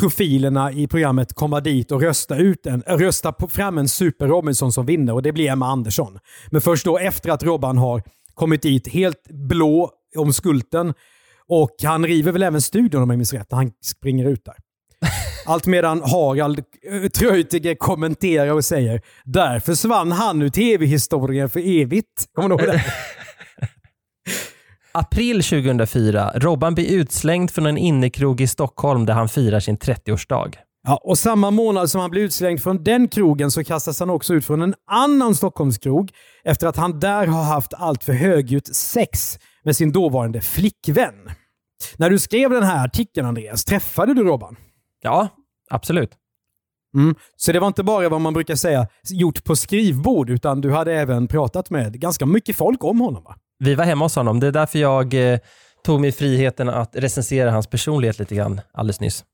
profilerna 0.00 0.72
i 0.72 0.86
programmet 0.86 1.32
komma 1.34 1.60
dit 1.60 1.92
och 1.92 2.02
rösta, 2.02 2.36
ut 2.36 2.66
en, 2.66 2.82
rösta 2.86 3.34
fram 3.48 3.78
en 3.78 3.88
Super 3.88 4.28
Robinson 4.28 4.72
som 4.72 4.86
vinner 4.86 5.12
och 5.12 5.22
det 5.22 5.32
blir 5.32 5.50
Emma 5.50 5.66
Andersson. 5.66 6.18
Men 6.50 6.60
först 6.60 6.84
då 6.84 6.98
efter 6.98 7.30
att 7.30 7.42
Robban 7.42 7.78
har 7.78 8.02
kommit 8.34 8.62
dit 8.62 8.88
helt 8.88 9.28
blå 9.28 9.90
om 10.16 10.32
skulten 10.32 10.94
och 11.48 11.70
han 11.82 12.06
river 12.06 12.32
väl 12.32 12.42
även 12.42 12.62
studion 12.62 13.02
om 13.02 13.10
jag 13.10 13.16
minns 13.16 13.32
rätt 13.32 13.50
när 13.50 13.56
han 13.56 13.72
springer 13.82 14.28
ut 14.28 14.44
där. 14.44 14.54
Allt 15.46 15.66
medan 15.66 16.02
Harald 16.02 16.58
eh, 16.58 17.08
Treutiger 17.08 17.74
kommenterar 17.74 18.52
och 18.52 18.64
säger 18.64 19.02
“Där 19.24 19.60
försvann 19.60 20.12
han 20.12 20.42
ur 20.42 20.48
tv-historien 20.48 21.50
för 21.50 21.80
evigt”. 21.80 22.26
Kommer 22.34 22.48
du 22.48 22.64
ihåg 22.64 22.74
det? 22.74 22.84
April 24.98 25.42
2004. 25.42 26.32
Robban 26.34 26.74
blir 26.74 26.92
utslängd 26.92 27.50
från 27.50 27.66
en 27.66 27.78
innekrog 27.78 28.40
i 28.40 28.46
Stockholm 28.46 29.06
där 29.06 29.14
han 29.14 29.28
firar 29.28 29.60
sin 29.60 29.78
30-årsdag. 29.78 30.54
Ja, 30.86 31.00
och 31.02 31.18
samma 31.18 31.50
månad 31.50 31.90
som 31.90 32.00
han 32.00 32.10
blir 32.10 32.22
utslängd 32.22 32.62
från 32.62 32.84
den 32.84 33.08
krogen 33.08 33.50
så 33.50 33.64
kastas 33.64 34.00
han 34.00 34.10
också 34.10 34.34
ut 34.34 34.44
från 34.44 34.62
en 34.62 34.74
annan 34.90 35.34
Stockholmskrog 35.34 36.10
efter 36.44 36.66
att 36.66 36.76
han 36.76 37.00
där 37.00 37.26
har 37.26 37.42
haft 37.42 37.74
allt 37.74 38.04
för 38.04 38.12
högljutt 38.12 38.76
sex 38.76 39.38
med 39.64 39.76
sin 39.76 39.92
dåvarande 39.92 40.40
flickvän. 40.40 41.30
När 41.96 42.10
du 42.10 42.18
skrev 42.18 42.50
den 42.50 42.62
här 42.62 42.84
artikeln 42.84 43.26
Andreas, 43.26 43.64
träffade 43.64 44.14
du 44.14 44.24
Robban? 44.24 44.56
Ja, 45.02 45.28
absolut. 45.70 46.10
Mm. 46.94 47.14
Så 47.36 47.52
det 47.52 47.60
var 47.60 47.66
inte 47.66 47.82
bara 47.82 48.08
vad 48.08 48.20
man 48.20 48.34
brukar 48.34 48.54
säga 48.54 48.86
gjort 49.10 49.44
på 49.44 49.56
skrivbord, 49.56 50.30
utan 50.30 50.60
du 50.60 50.70
hade 50.72 50.94
även 50.94 51.28
pratat 51.28 51.70
med 51.70 52.00
ganska 52.00 52.26
mycket 52.26 52.56
folk 52.56 52.84
om 52.84 53.00
honom 53.00 53.24
va? 53.24 53.36
Vi 53.58 53.74
var 53.74 53.84
hemma 53.84 54.04
hos 54.04 54.16
honom. 54.16 54.40
Det 54.40 54.46
är 54.46 54.52
därför 54.52 54.78
jag 54.78 55.32
eh, 55.32 55.38
tog 55.84 56.00
mig 56.00 56.12
friheten 56.12 56.68
att 56.68 56.90
recensera 56.96 57.50
hans 57.50 57.66
personlighet 57.66 58.18
lite 58.18 58.34
grann 58.34 58.60
alldeles 58.72 59.00
nyss. 59.00 59.24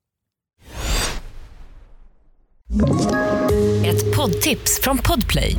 Ett 3.84 4.16
poddtips 4.16 4.80
från 4.82 4.98
Podplay. 4.98 5.56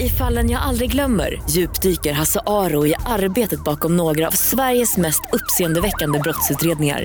I 0.00 0.08
fallen 0.08 0.50
jag 0.50 0.62
aldrig 0.62 0.92
glömmer 0.92 1.42
djupdyker 1.50 2.12
Hasse 2.12 2.40
Aro 2.46 2.86
i 2.86 2.94
arbetet 3.06 3.64
bakom 3.64 3.96
några 3.96 4.26
av 4.26 4.30
Sveriges 4.30 4.96
mest 4.96 5.20
uppseendeväckande 5.32 6.18
brottsutredningar. 6.18 7.04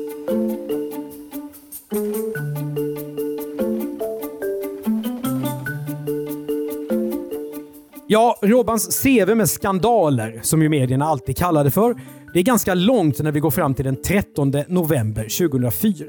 Ja, 8.13 8.39
Robbans 8.41 9.03
CV 9.03 9.35
med 9.35 9.49
skandaler, 9.49 10.39
som 10.43 10.61
ju 10.61 10.69
medierna 10.69 11.05
alltid 11.05 11.37
kallar 11.37 11.63
det 11.63 11.71
för, 11.71 11.95
det 12.33 12.39
är 12.39 12.43
ganska 12.43 12.73
långt 12.73 13.19
när 13.19 13.31
vi 13.31 13.39
går 13.39 13.51
fram 13.51 13.73
till 13.73 13.85
den 13.85 14.01
13 14.01 14.53
november 14.67 15.23
2004. 15.23 16.05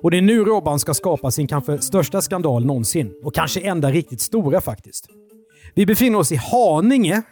Och 0.00 0.10
det 0.10 0.16
är 0.16 0.22
nu 0.22 0.44
Robban 0.44 0.78
ska 0.78 0.94
skapa 0.94 1.30
sin 1.30 1.46
kanske 1.46 1.78
största 1.78 2.22
skandal 2.22 2.66
någonsin. 2.66 3.12
Och 3.24 3.34
kanske 3.34 3.60
enda 3.60 3.90
riktigt 3.90 4.20
stora 4.20 4.60
faktiskt. 4.60 5.06
Vi 5.74 5.86
befinner 5.86 6.18
oss 6.18 6.32
i 6.32 6.36
Haninge, 6.36 7.22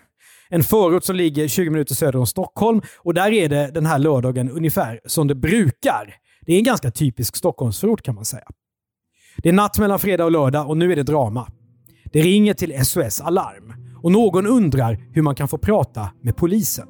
en 0.49 0.63
förort 0.63 1.05
som 1.05 1.17
ligger 1.17 1.49
20 1.49 1.71
minuter 1.71 1.95
söder 1.95 2.19
om 2.19 2.27
Stockholm. 2.27 2.81
Och 2.99 3.15
där 3.15 3.33
är 3.33 3.49
det 3.49 3.71
den 3.75 3.87
här 3.87 3.99
lördagen 3.99 4.51
ungefär 4.51 5.01
som 5.07 5.29
det 5.29 5.35
brukar. 5.35 6.15
Det 6.47 6.53
är 6.53 6.59
en 6.59 6.65
ganska 6.65 6.91
typisk 6.91 7.37
Stockholmsförort 7.37 8.03
kan 8.03 8.15
man 8.15 8.25
säga. 8.25 8.47
Det 9.43 9.49
är 9.49 9.53
natt 9.53 9.79
mellan 9.79 9.99
fredag 9.99 10.25
och 10.25 10.33
lördag 10.33 10.69
och 10.69 10.77
nu 10.77 10.93
är 10.93 10.97
det 10.97 11.03
drama. 11.03 11.49
Det 12.13 12.21
ringer 12.21 12.55
till 12.55 12.87
SOS 12.87 13.21
Alarm 13.21 13.88
och 14.09 14.13
någon 14.13 14.47
undrar 14.47 14.99
hur 15.13 15.23
man 15.23 15.35
kan 15.35 15.49
få 15.49 15.59
prata 15.59 16.11
med 16.23 16.37
polisen. 16.37 16.87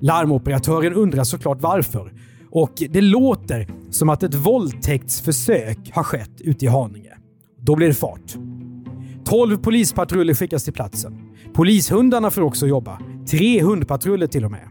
Larmoperatören 0.00 0.94
undrar 0.94 1.24
såklart 1.24 1.60
varför 1.60 2.12
och 2.50 2.72
det 2.90 3.00
låter 3.00 3.68
som 3.90 4.08
att 4.08 4.22
ett 4.22 4.34
våldtäktsförsök 4.34 5.78
har 5.92 6.02
skett 6.02 6.40
ute 6.40 6.64
i 6.64 6.68
Haninge. 6.68 7.12
Då 7.60 7.76
blir 7.76 7.88
det 7.88 7.94
fart. 7.94 8.36
12 9.24 9.56
polispatruller 9.56 10.34
skickas 10.34 10.64
till 10.64 10.72
platsen. 10.72 11.18
Polishundarna 11.54 12.30
får 12.30 12.42
också 12.42 12.66
jobba. 12.66 12.98
Tre 13.30 13.62
hundpatruller 13.62 14.26
till 14.26 14.44
och 14.44 14.50
med. 14.50 14.68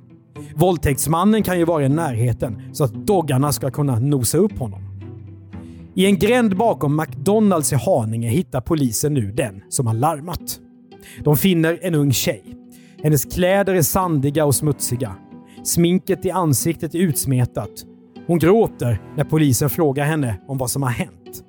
Våldtäktsmannen 0.56 1.44
kan 1.44 1.60
ju 1.60 1.66
vara 1.66 1.86
i 1.86 1.90
närheten 1.90 2.62
så 2.74 2.84
att 2.84 2.94
doggarna 2.94 3.52
ska 3.52 3.72
kunna 3.72 4.00
nosa 4.00 4.38
upp 4.38 4.60
honom. 4.60 4.82
I 5.96 6.06
en 6.06 6.20
gränd 6.20 6.58
bakom 6.58 6.96
McDonalds 6.96 7.74
i 7.74 7.76
Haninge 7.76 8.30
hittar 8.30 8.62
polisen 8.62 9.14
nu 9.14 9.32
den 9.32 9.62
som 9.70 9.88
har 9.88 9.94
larmat. 9.94 10.60
De 11.24 11.38
finner 11.38 11.80
en 11.82 11.96
ung 11.96 12.12
tjej. 12.14 12.44
Hennes 13.04 13.26
kläder 13.26 13.76
är 13.76 13.82
sandiga 13.82 14.46
och 14.46 14.56
smutsiga. 14.56 15.16
Sminket 15.64 16.26
i 16.26 16.32
ansiktet 16.32 16.96
är 16.96 17.00
utsmetat. 17.00 17.72
Hon 18.28 18.40
gråter 18.40 19.02
när 19.16 19.24
polisen 19.24 19.70
frågar 19.70 20.06
henne 20.06 20.42
om 20.48 20.58
vad 20.58 20.70
som 20.72 20.84
har 20.84 20.90
hänt. 20.90 21.44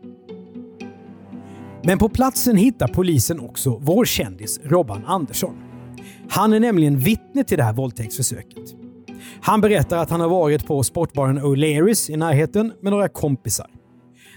Men 1.84 1.98
på 1.98 2.08
platsen 2.08 2.56
hittar 2.56 2.88
polisen 2.88 3.40
också 3.40 3.78
vår 3.80 4.04
kändis 4.04 4.60
Robban 4.64 5.04
Andersson. 5.06 5.54
Han 6.28 6.52
är 6.52 6.60
nämligen 6.60 6.98
vittne 6.98 7.44
till 7.44 7.58
det 7.58 7.64
här 7.64 7.72
våldtäktsförsöket. 7.72 8.74
Han 9.40 9.60
berättar 9.60 9.96
att 9.96 10.10
han 10.10 10.20
har 10.20 10.28
varit 10.28 10.66
på 10.66 10.82
sportbaren 10.82 11.38
O'Learys 11.38 12.10
i 12.10 12.16
närheten 12.16 12.72
med 12.82 12.92
några 12.92 13.08
kompisar. 13.08 13.66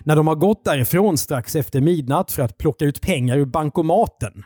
När 0.03 0.15
de 0.15 0.27
har 0.27 0.35
gått 0.35 0.63
därifrån 0.63 1.17
strax 1.17 1.55
efter 1.55 1.81
midnatt 1.81 2.31
för 2.31 2.41
att 2.41 2.57
plocka 2.57 2.85
ut 2.85 3.01
pengar 3.01 3.37
ur 3.37 3.45
bankomaten 3.45 4.43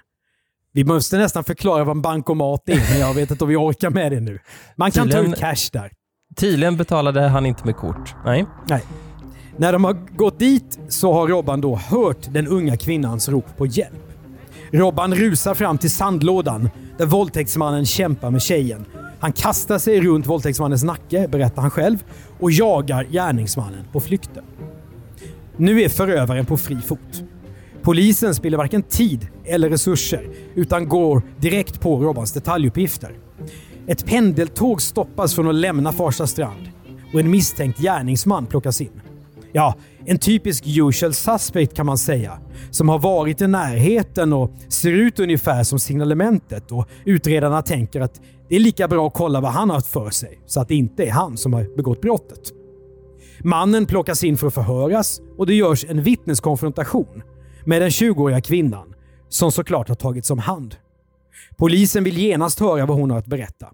vi 0.74 0.84
måste 0.84 1.18
nästan 1.18 1.44
förklara 1.44 1.84
vad 1.84 1.96
en 1.96 2.02
bankomat 2.02 2.70
är, 2.70 2.90
men 2.92 3.00
jag 3.00 3.14
vet 3.14 3.32
inte 3.32 3.44
om 3.44 3.50
vi 3.50 3.56
orkar 3.56 3.90
med 3.90 4.12
det 4.12 4.20
nu. 4.20 4.40
Man 4.76 4.92
kan 4.92 5.04
Tydligen- 5.08 5.26
ta 5.26 5.32
ut 5.32 5.40
cash 5.40 5.70
där. 5.74 5.92
Tydligen 6.36 6.78
betalade 6.78 7.22
han 7.22 7.46
inte 7.46 7.66
med 7.66 7.76
kort. 7.76 8.16
Nej. 8.26 8.46
Nej. 8.70 8.84
När 9.58 9.74
de 9.74 9.84
har 9.84 9.94
gått 10.18 10.40
dit 10.40 10.80
så 10.90 11.14
har 11.14 11.28
Robban 11.28 11.62
då 11.62 11.76
hört 11.76 12.34
den 12.34 12.48
unga 12.48 12.78
kvinnans 12.78 13.30
rop 13.30 13.58
på 13.58 13.66
hjälp. 13.66 13.94
Robban 14.72 15.16
rusar 15.16 15.54
fram 15.54 15.78
till 15.78 15.92
sandlådan 15.92 16.70
där 16.98 17.06
våldtäktsmannen 17.06 17.86
kämpar 17.86 18.32
med 18.32 18.42
tjejen. 18.42 18.86
Han 19.20 19.32
kastar 19.32 19.78
sig 19.80 20.02
runt 20.02 20.28
våldtäktsmannens 20.28 20.84
nacke, 20.84 21.28
berättar 21.28 21.62
han 21.62 21.72
själv, 21.72 22.04
och 22.40 22.52
jagar 22.52 23.04
gärningsmannen 23.04 23.86
på 23.92 24.00
flykten. 24.00 24.44
Nu 25.58 25.82
är 25.82 25.90
förövaren 25.90 26.46
på 26.46 26.58
fri 26.58 26.76
fot. 26.76 27.24
Polisen 27.84 28.36
spiller 28.36 28.58
varken 28.58 28.84
tid 28.84 29.28
eller 29.46 29.70
resurser 29.70 30.30
utan 30.56 30.90
går 30.90 31.22
direkt 31.38 31.82
på 31.82 31.98
Robbans 31.98 32.34
detaljuppgifter. 32.34 33.12
Ett 33.88 34.06
pendeltåg 34.06 34.82
stoppas 34.82 35.36
från 35.36 35.48
att 35.48 35.56
lämna 35.56 35.92
Farsta 35.92 36.28
strand 36.28 36.70
och 37.14 37.20
en 37.20 37.32
misstänkt 37.32 37.80
gärningsman 37.80 38.46
plockas 38.46 38.82
in. 38.82 39.02
Ja, 39.52 39.76
en 40.06 40.18
typisk 40.18 40.64
usual 40.68 41.14
suspect 41.14 41.74
kan 41.74 41.86
man 41.86 41.98
säga. 41.98 42.40
Som 42.72 42.90
har 42.90 43.00
varit 43.00 43.42
i 43.42 43.48
närheten 43.48 44.34
och 44.34 44.52
ser 44.68 44.92
ut 44.92 45.20
ungefär 45.20 45.64
som 45.64 45.80
signalementet 45.80 46.72
och 46.72 46.88
utredarna 47.06 47.62
tänker 47.62 48.02
att 48.02 48.22
det 48.50 48.56
är 48.56 48.60
lika 48.60 48.88
bra 48.88 49.08
att 49.08 49.14
kolla 49.14 49.42
vad 49.42 49.52
han 49.52 49.70
har 49.70 49.76
haft 49.76 49.88
för 49.88 50.10
sig 50.10 50.40
så 50.46 50.62
att 50.62 50.68
det 50.68 50.76
inte 50.76 51.04
är 51.04 51.12
han 51.12 51.38
som 51.38 51.54
har 51.54 51.76
begått 51.76 52.02
brottet. 52.02 52.40
Mannen 53.44 53.86
plockas 53.86 54.24
in 54.24 54.38
för 54.38 54.48
att 54.48 54.54
förhöras 54.54 55.22
och 55.38 55.48
det 55.48 55.54
görs 55.54 55.86
en 55.90 56.04
vittneskonfrontation 56.04 57.24
med 57.66 57.82
den 57.82 57.90
20-åriga 57.90 58.42
kvinnan 58.42 58.94
som 59.30 59.52
såklart 59.52 59.88
har 59.88 59.96
tagits 59.96 60.32
om 60.32 60.40
hand. 60.40 60.76
Polisen 61.58 62.04
vill 62.04 62.18
genast 62.18 62.60
höra 62.60 62.86
vad 62.86 62.98
hon 62.98 63.12
har 63.12 63.18
att 63.18 63.28
berätta. 63.28 63.68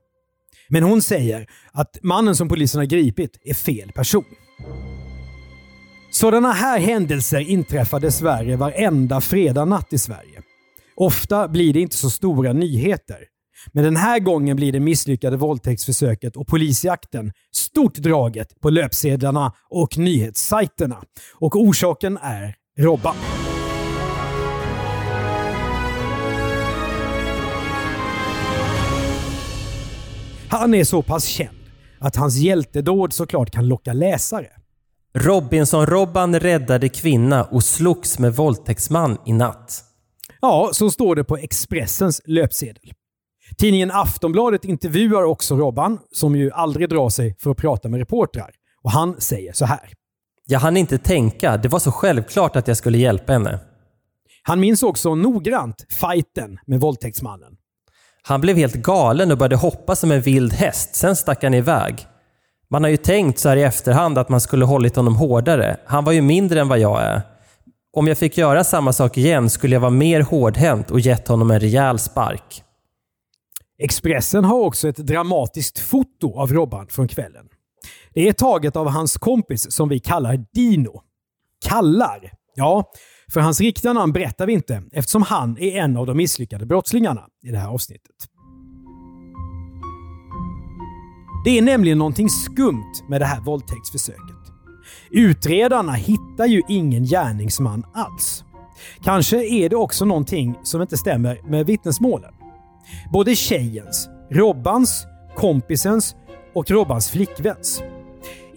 Men 0.69 0.83
hon 0.83 1.01
säger 1.01 1.47
att 1.71 1.97
mannen 2.01 2.35
som 2.35 2.49
polisen 2.49 2.79
har 2.79 2.85
gripit 2.85 3.39
är 3.43 3.53
fel 3.53 3.91
person. 3.91 4.25
Sådana 6.11 6.51
här 6.51 6.79
händelser 6.79 7.39
inträffar 7.39 7.99
dessvärre 7.99 8.55
varenda 8.55 9.21
fredag 9.21 9.65
natt 9.65 9.93
i 9.93 9.97
Sverige. 9.97 10.41
Ofta 10.95 11.47
blir 11.47 11.73
det 11.73 11.79
inte 11.79 11.97
så 11.97 12.09
stora 12.09 12.53
nyheter. 12.53 13.17
Men 13.71 13.83
den 13.83 13.95
här 13.95 14.19
gången 14.19 14.55
blir 14.55 14.71
det 14.71 14.79
misslyckade 14.79 15.37
våldtäktsförsöket 15.37 16.35
och 16.35 16.47
polisjakten 16.47 17.31
stort 17.55 17.95
draget 17.95 18.61
på 18.61 18.69
löpsedlarna 18.69 19.53
och 19.69 19.97
nyhetssajterna. 19.97 21.03
Och 21.33 21.55
orsaken 21.55 22.17
är 22.21 22.55
Robban. 22.77 23.15
Han 30.49 30.73
är 30.73 30.83
så 30.83 31.01
pass 31.01 31.25
känd 31.25 31.57
att 31.99 32.15
hans 32.15 32.35
hjältedåd 32.35 33.13
såklart 33.13 33.51
kan 33.51 33.67
locka 33.67 33.93
läsare. 33.93 34.47
Robinson-Robban 35.13 36.39
räddade 36.39 36.89
kvinna 36.89 37.43
och 37.43 37.63
slogs 37.63 38.19
med 38.19 38.35
våldtäktsman 38.35 39.17
i 39.25 39.33
natt. 39.33 39.83
Ja, 40.41 40.69
så 40.73 40.91
står 40.91 41.15
det 41.15 41.23
på 41.23 41.37
Expressens 41.37 42.21
löpsedel. 42.25 42.93
Tidningen 43.57 43.91
Aftonbladet 43.91 44.65
intervjuar 44.65 45.23
också 45.23 45.55
Robban, 45.55 45.99
som 46.11 46.35
ju 46.35 46.51
aldrig 46.51 46.89
drar 46.89 47.09
sig 47.09 47.35
för 47.39 47.51
att 47.51 47.57
prata 47.57 47.89
med 47.89 47.99
reportrar. 47.99 48.51
Och 48.81 48.91
han 48.91 49.21
säger 49.21 49.53
så 49.53 49.65
här. 49.65 49.89
Jag 50.45 50.59
hann 50.59 50.77
inte 50.77 50.97
tänka. 50.97 51.57
Det 51.57 51.67
var 51.67 51.79
så 51.79 51.91
självklart 51.91 52.55
att 52.55 52.67
jag 52.67 52.77
skulle 52.77 52.97
hjälpa 52.97 53.33
henne. 53.33 53.59
Han 54.43 54.59
minns 54.59 54.83
också 54.83 55.15
noggrant 55.15 55.85
fighten 55.89 56.59
med 56.65 56.79
våldtäktsmannen. 56.79 57.57
Han 58.27 58.41
blev 58.41 58.57
helt 58.57 58.75
galen 58.75 59.31
och 59.31 59.37
började 59.37 59.55
hoppa 59.55 59.95
som 59.95 60.11
en 60.11 60.21
vild 60.21 60.53
häst. 60.53 60.95
Sen 60.95 61.15
stack 61.15 61.43
han 61.43 61.53
iväg. 61.53 62.07
Man 62.69 62.83
har 62.83 62.89
ju 62.89 62.97
tänkt 62.97 63.39
så 63.39 63.49
här 63.49 63.57
i 63.57 63.63
efterhand 63.63 64.17
att 64.17 64.29
man 64.29 64.41
skulle 64.41 64.65
hållit 64.65 64.95
honom 64.95 65.15
hårdare. 65.15 65.77
Han 65.85 66.03
var 66.03 66.11
ju 66.11 66.21
mindre 66.21 66.61
än 66.61 66.67
vad 66.67 66.79
jag 66.79 67.03
är. 67.03 67.21
Om 67.93 68.07
jag 68.07 68.17
fick 68.17 68.37
göra 68.37 68.63
samma 68.63 68.93
sak 68.93 69.17
igen 69.17 69.49
skulle 69.49 69.75
jag 69.75 69.79
vara 69.79 69.91
mer 69.91 70.21
hårdhänt 70.21 70.91
och 70.91 70.99
gett 70.99 71.27
honom 71.27 71.51
en 71.51 71.59
rejäl 71.59 71.99
spark. 71.99 72.63
Expressen 73.79 74.45
har 74.45 74.59
också 74.59 74.87
ett 74.87 74.97
dramatiskt 74.97 75.79
foto 75.79 76.39
av 76.39 76.53
Robban 76.53 76.87
från 76.87 77.07
kvällen. 77.07 77.45
Det 78.13 78.27
är 78.27 78.33
taget 78.33 78.75
av 78.75 78.89
hans 78.89 79.17
kompis 79.17 79.71
som 79.71 79.89
vi 79.89 79.99
kallar 79.99 80.45
Dino. 80.53 81.01
Kallar? 81.67 82.31
Ja, 82.55 82.91
för 83.31 83.39
hans 83.39 83.61
riktiga 83.61 83.93
namn 83.93 84.13
berättar 84.13 84.47
vi 84.47 84.53
inte 84.53 84.83
eftersom 84.91 85.21
han 85.21 85.57
är 85.57 85.81
en 85.81 85.97
av 85.97 86.05
de 86.05 86.17
misslyckade 86.17 86.65
brottslingarna 86.65 87.21
i 87.43 87.51
det 87.51 87.57
här 87.57 87.67
avsnittet. 87.67 88.15
Det 91.45 91.57
är 91.57 91.61
nämligen 91.61 91.97
någonting 91.97 92.29
skumt 92.29 92.93
med 93.09 93.21
det 93.21 93.25
här 93.25 93.41
våldtäktsförsöket. 93.41 94.35
Utredarna 95.11 95.93
hittar 95.93 96.45
ju 96.45 96.61
ingen 96.67 97.03
gärningsman 97.03 97.83
alls. 97.93 98.43
Kanske 99.03 99.45
är 99.47 99.69
det 99.69 99.75
också 99.75 100.05
någonting 100.05 100.55
som 100.63 100.81
inte 100.81 100.97
stämmer 100.97 101.41
med 101.49 101.65
vittnesmålen. 101.65 102.33
Både 103.13 103.35
tjejens, 103.35 104.09
Robbans, 104.31 105.05
kompisens 105.35 106.15
och 106.53 106.71
Robbans 106.71 107.09
flickväns. 107.09 107.83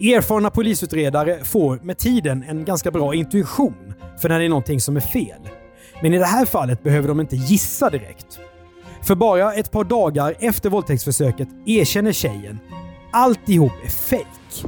Erfarna 0.01 0.49
polisutredare 0.49 1.43
får 1.43 1.79
med 1.83 1.97
tiden 1.97 2.43
en 2.43 2.65
ganska 2.65 2.91
bra 2.91 3.15
intuition 3.15 3.93
för 4.21 4.29
när 4.29 4.39
det 4.39 4.45
är 4.45 4.49
någonting 4.49 4.79
som 4.81 4.95
är 4.95 5.01
fel. 5.01 5.41
Men 6.01 6.13
i 6.13 6.17
det 6.17 6.25
här 6.25 6.45
fallet 6.45 6.83
behöver 6.83 7.07
de 7.07 7.19
inte 7.19 7.35
gissa 7.35 7.89
direkt. 7.89 8.39
För 9.03 9.15
bara 9.15 9.53
ett 9.53 9.71
par 9.71 9.83
dagar 9.83 10.35
efter 10.39 10.69
våldtäktsförsöket 10.69 11.47
erkänner 11.65 12.11
tjejen 12.11 12.59
alltihop 13.11 13.71
är 13.85 13.89
fejk. 13.89 14.65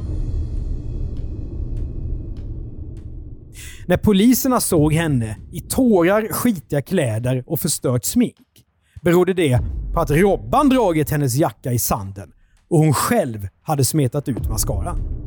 När 3.88 3.98
poliserna 3.98 4.60
såg 4.60 4.94
henne 4.94 5.38
i 5.52 5.62
tårar, 5.62 6.28
skitiga 6.32 6.82
kläder 6.82 7.44
och 7.48 7.60
förstört 7.60 8.06
smink 8.06 8.66
berodde 9.02 9.34
det 9.34 9.60
på 9.94 10.00
att 10.00 10.12
Robban 10.12 10.70
dragit 10.70 11.10
hennes 11.10 11.36
jacka 11.36 11.72
i 11.72 11.80
sanden 11.80 12.32
och 12.70 12.80
hon 12.80 12.94
själv 12.94 13.48
hade 13.64 13.86
smetat 13.86 14.30
ut 14.30 14.50
mascaran. 14.50 15.21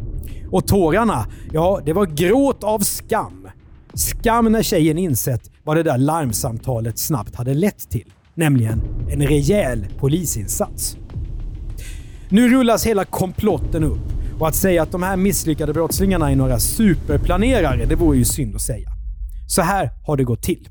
Och 0.55 0.67
tårarna, 0.67 1.27
ja, 1.53 1.81
det 1.85 1.93
var 1.93 2.07
gråt 2.07 2.65
av 2.65 2.79
skam. 2.79 3.49
Skam 3.95 4.53
när 4.53 4.63
tjejen 4.63 4.99
insett 4.99 5.51
vad 5.65 5.77
det 5.77 5.83
där 5.83 5.99
larmsamtalet 5.99 6.99
snabbt 6.99 7.37
hade 7.37 7.55
lett 7.55 7.91
till. 7.91 8.13
Nämligen 8.35 8.83
en 9.11 9.27
rejäl 9.27 9.87
polisinsats. 9.99 10.97
Nu 12.29 12.49
rullas 12.49 12.87
hela 12.87 13.05
komplotten 13.05 13.85
upp 13.85 14.01
och 14.39 14.49
att 14.49 14.55
säga 14.55 14.83
att 14.83 14.93
de 14.93 15.03
här 15.03 15.17
misslyckade 15.17 15.73
brottslingarna 15.73 16.31
är 16.31 16.37
några 16.37 16.59
superplanerare, 16.59 17.85
det 17.85 17.95
vore 17.97 18.19
ju 18.19 18.25
synd 18.25 18.55
att 18.55 18.63
säga. 18.63 18.89
Så 19.49 19.63
här 19.63 19.91
har 20.07 20.17
det 20.17 20.25
gått 20.25 20.43
till. 20.43 20.69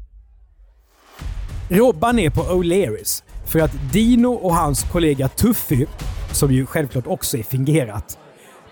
Robban 1.70 2.20
är 2.20 2.30
på 2.30 2.42
O'Learys 2.42 3.24
för 3.46 3.60
att 3.60 3.72
Dino 3.92 4.34
och 4.34 4.56
hans 4.56 4.84
kollega 4.84 5.28
Tuffy, 5.28 5.86
som 6.32 6.52
ju 6.52 6.66
självklart 6.66 7.08
också 7.08 7.38
är 7.38 7.44
fingerat, 7.44 8.18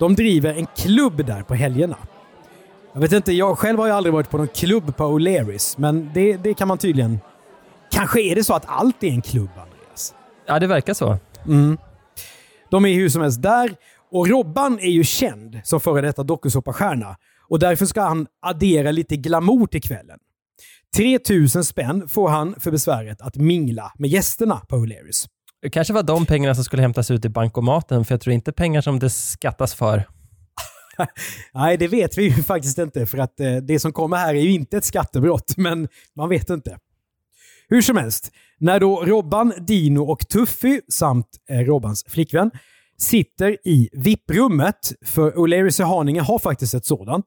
de 0.01 0.15
driver 0.15 0.53
en 0.53 0.65
klubb 0.65 1.25
där 1.25 1.43
på 1.43 1.55
helgerna. 1.55 1.97
Jag 2.93 3.01
vet 3.01 3.11
inte, 3.11 3.33
jag 3.33 3.57
själv 3.57 3.79
har 3.79 3.85
ju 3.85 3.91
aldrig 3.91 4.13
varit 4.13 4.29
på 4.29 4.37
någon 4.37 4.47
klubb 4.47 4.97
på 4.97 5.03
O'Learys, 5.03 5.75
men 5.77 6.11
det, 6.13 6.37
det 6.37 6.53
kan 6.53 6.67
man 6.67 6.77
tydligen... 6.77 7.19
Kanske 7.91 8.21
är 8.21 8.35
det 8.35 8.43
så 8.43 8.53
att 8.53 8.63
allt 8.67 9.03
är 9.03 9.07
en 9.07 9.21
klubb, 9.21 9.49
Andreas? 9.49 10.13
Ja, 10.45 10.59
det 10.59 10.67
verkar 10.67 10.93
så. 10.93 11.17
Mm. 11.45 11.77
De 12.69 12.85
är 12.85 12.93
hur 12.93 13.09
som 13.09 13.21
helst 13.21 13.41
där 13.41 13.75
och 14.11 14.27
Robban 14.27 14.79
är 14.79 14.89
ju 14.89 15.03
känd 15.03 15.61
som 15.63 15.79
före 15.79 16.01
detta 16.01 16.23
dokusåpastjärna 16.23 17.15
och 17.49 17.59
därför 17.59 17.85
ska 17.85 18.01
han 18.01 18.27
addera 18.41 18.91
lite 18.91 19.15
glamour 19.15 19.67
till 19.67 19.81
kvällen. 19.81 20.19
3000 20.95 21.63
spänn 21.63 22.07
får 22.07 22.29
han 22.29 22.55
för 22.59 22.71
besväret 22.71 23.21
att 23.21 23.35
mingla 23.35 23.91
med 23.97 24.09
gästerna 24.09 24.55
på 24.55 24.75
O'Learys. 24.75 25.27
Det 25.61 25.69
kanske 25.69 25.93
var 25.93 26.03
de 26.03 26.25
pengarna 26.25 26.55
som 26.55 26.63
skulle 26.63 26.81
hämtas 26.81 27.11
ut 27.11 27.25
i 27.25 27.29
bankomaten, 27.29 28.05
för 28.05 28.13
jag 28.13 28.21
tror 28.21 28.33
inte 28.33 28.51
pengar 28.51 28.81
som 28.81 28.99
det 28.99 29.09
skattas 29.09 29.73
för. 29.73 30.07
Nej, 31.53 31.77
det 31.77 31.87
vet 31.87 32.17
vi 32.17 32.23
ju 32.23 32.43
faktiskt 32.43 32.77
inte, 32.77 33.05
för 33.05 33.17
att 33.17 33.39
eh, 33.39 33.55
det 33.55 33.79
som 33.79 33.93
kommer 33.93 34.17
här 34.17 34.35
är 34.35 34.41
ju 34.41 34.51
inte 34.51 34.77
ett 34.77 34.85
skattebrott, 34.85 35.53
men 35.57 35.87
man 36.15 36.29
vet 36.29 36.49
inte. 36.49 36.77
Hur 37.69 37.81
som 37.81 37.97
helst, 37.97 38.31
när 38.59 38.79
då 38.79 39.05
Robban, 39.05 39.53
Dino 39.59 39.99
och 39.99 40.29
Tuffy 40.29 40.81
samt 40.89 41.27
eh, 41.49 41.59
Robbans 41.59 42.05
flickvän 42.07 42.51
sitter 42.97 43.57
i 43.67 43.89
VIP-rummet, 43.93 44.93
för 45.05 45.31
O'Learys 45.31 45.81
i 45.81 45.83
Haninge 45.83 46.21
har 46.21 46.39
faktiskt 46.39 46.73
ett 46.73 46.85
sådant, 46.85 47.25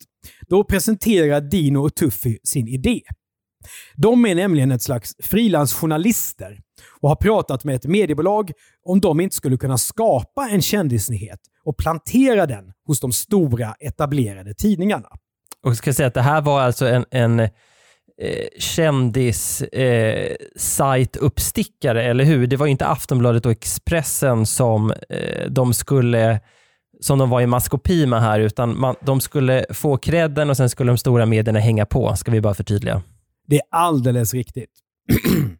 då 0.48 0.64
presenterar 0.64 1.40
Dino 1.40 1.78
och 1.78 1.94
Tuffy 1.94 2.38
sin 2.44 2.68
idé. 2.68 3.00
De 3.94 4.26
är 4.26 4.34
nämligen 4.34 4.72
ett 4.72 4.82
slags 4.82 5.14
frilansjournalister 5.22 6.60
och 7.00 7.08
har 7.08 7.16
pratat 7.16 7.64
med 7.64 7.74
ett 7.74 7.84
mediebolag 7.84 8.52
om 8.84 9.00
de 9.00 9.20
inte 9.20 9.36
skulle 9.36 9.56
kunna 9.56 9.78
skapa 9.78 10.48
en 10.48 10.62
kändisnyhet 10.62 11.40
och 11.64 11.76
plantera 11.76 12.46
den 12.46 12.72
hos 12.86 13.00
de 13.00 13.12
stora 13.12 13.74
etablerade 13.80 14.54
tidningarna. 14.54 15.08
Och 15.62 15.76
ska 15.76 15.92
säga 15.92 16.06
att 16.06 16.14
det 16.14 16.22
här 16.22 16.40
var 16.40 16.60
alltså 16.60 16.86
en, 16.86 17.04
en 17.10 17.40
eh, 17.40 17.48
kändis 18.58 19.62
eh, 19.62 20.36
eller 21.82 22.24
hur? 22.24 22.46
Det 22.46 22.56
var 22.56 22.66
inte 22.66 22.86
Aftonbladet 22.86 23.46
och 23.46 23.52
Expressen 23.52 24.46
som 24.46 24.90
eh, 25.08 25.50
de 25.50 25.74
skulle 25.74 26.40
som 27.00 27.18
de 27.18 27.30
var 27.30 27.40
i 27.40 27.46
maskopi 27.46 28.06
med 28.06 28.20
här, 28.20 28.40
utan 28.40 28.80
man, 28.80 28.94
de 29.00 29.20
skulle 29.20 29.64
få 29.70 29.96
credden 29.96 30.50
och 30.50 30.56
sen 30.56 30.70
skulle 30.70 30.90
de 30.90 30.98
stora 30.98 31.26
medierna 31.26 31.58
hänga 31.58 31.86
på, 31.86 32.16
ska 32.16 32.30
vi 32.30 32.40
bara 32.40 32.54
förtydliga. 32.54 33.02
Det 33.46 33.56
är 33.56 33.62
alldeles 33.70 34.34
riktigt. 34.34 34.70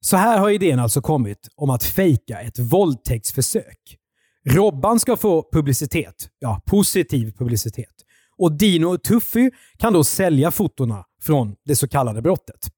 Så 0.00 0.16
här 0.16 0.38
har 0.38 0.50
idén 0.50 0.78
alltså 0.78 1.00
kommit 1.00 1.48
om 1.56 1.70
att 1.70 1.84
fejka 1.84 2.40
ett 2.40 2.58
våldtäktsförsök. 2.58 3.96
Robban 4.44 5.00
ska 5.00 5.16
få 5.16 5.48
publicitet, 5.52 6.28
ja, 6.38 6.62
positiv 6.66 7.32
publicitet. 7.38 7.94
Och 8.36 8.52
Dino 8.52 8.86
och 8.86 9.02
Tuffy 9.02 9.50
kan 9.78 9.92
då 9.92 10.04
sälja 10.04 10.50
fotona 10.50 11.04
från 11.22 11.54
det 11.64 11.76
så 11.76 11.88
kallade 11.88 12.22
brottet. 12.22 12.68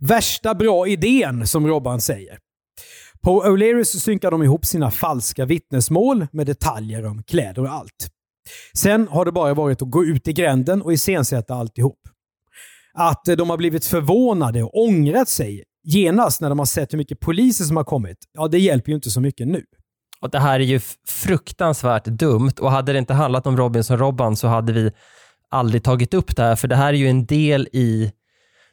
Värsta 0.00 0.54
bra 0.54 0.88
idén, 0.88 1.46
som 1.46 1.66
Robban 1.66 2.00
säger. 2.00 2.38
På 3.20 3.44
O'Learys 3.44 3.98
synkar 3.98 4.30
de 4.30 4.42
ihop 4.42 4.64
sina 4.66 4.90
falska 4.90 5.44
vittnesmål 5.44 6.26
med 6.32 6.46
detaljer 6.46 7.06
om 7.06 7.22
kläder 7.22 7.62
och 7.62 7.72
allt. 7.72 8.08
Sen 8.74 9.08
har 9.08 9.24
det 9.24 9.32
bara 9.32 9.54
varit 9.54 9.82
att 9.82 9.90
gå 9.90 10.04
ut 10.04 10.28
i 10.28 10.32
gränden 10.32 10.82
och 10.82 10.92
iscensätta 10.92 11.54
alltihop. 11.54 11.98
Att 12.96 13.28
eh, 13.28 13.36
de 13.36 13.50
har 13.50 13.56
blivit 13.56 13.86
förvånade 13.86 14.62
och 14.62 14.82
ångrat 14.82 15.28
sig 15.28 15.62
genast 15.84 16.40
när 16.40 16.48
de 16.48 16.58
har 16.58 16.66
sett 16.66 16.92
hur 16.92 16.98
mycket 16.98 17.20
poliser 17.20 17.64
som 17.64 17.76
har 17.76 17.84
kommit, 17.84 18.18
ja 18.32 18.48
det 18.48 18.58
hjälper 18.58 18.90
ju 18.90 18.96
inte 18.96 19.10
så 19.10 19.20
mycket 19.20 19.48
nu. 19.48 19.64
Och 20.20 20.30
Det 20.30 20.38
här 20.38 20.60
är 20.60 20.64
ju 20.64 20.80
fruktansvärt 21.08 22.04
dumt 22.04 22.52
och 22.60 22.70
hade 22.70 22.92
det 22.92 22.98
inte 22.98 23.14
handlat 23.14 23.46
om 23.46 23.56
Robinson-Robban 23.56 24.36
så 24.36 24.48
hade 24.48 24.72
vi 24.72 24.90
aldrig 25.50 25.84
tagit 25.84 26.14
upp 26.14 26.36
det 26.36 26.42
här, 26.42 26.56
för 26.56 26.68
det 26.68 26.76
här 26.76 26.88
är 26.88 26.96
ju 26.98 27.08
en 27.08 27.26
del 27.26 27.68
i, 27.72 28.12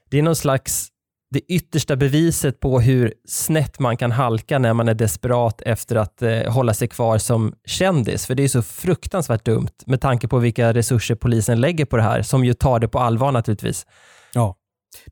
det 0.10 0.20
är 0.20 0.24
någon 0.24 0.36
slags 0.36 0.88
det 1.34 1.40
yttersta 1.40 1.96
beviset 1.96 2.60
på 2.60 2.80
hur 2.80 3.14
snett 3.28 3.80
man 3.80 3.98
kan 3.98 4.12
halka 4.12 4.60
när 4.60 4.74
man 4.74 4.88
är 4.88 4.94
desperat 4.94 5.62
efter 5.62 5.96
att 5.96 6.22
eh, 6.22 6.52
hålla 6.52 6.74
sig 6.74 6.88
kvar 6.88 7.18
som 7.18 7.54
kändis. 7.66 8.26
För 8.26 8.36
det 8.36 8.44
är 8.44 8.48
så 8.48 8.62
fruktansvärt 8.62 9.46
dumt 9.46 9.76
med 9.86 10.02
tanke 10.02 10.28
på 10.28 10.40
vilka 10.40 10.74
resurser 10.74 11.16
polisen 11.16 11.62
lägger 11.62 11.86
på 11.86 11.98
det 11.98 12.04
här, 12.04 12.22
som 12.22 12.46
ju 12.46 12.54
tar 12.54 12.80
det 12.80 12.88
på 12.88 13.00
allvar 13.00 13.32
naturligtvis. 13.32 13.86
Ja, 14.34 14.56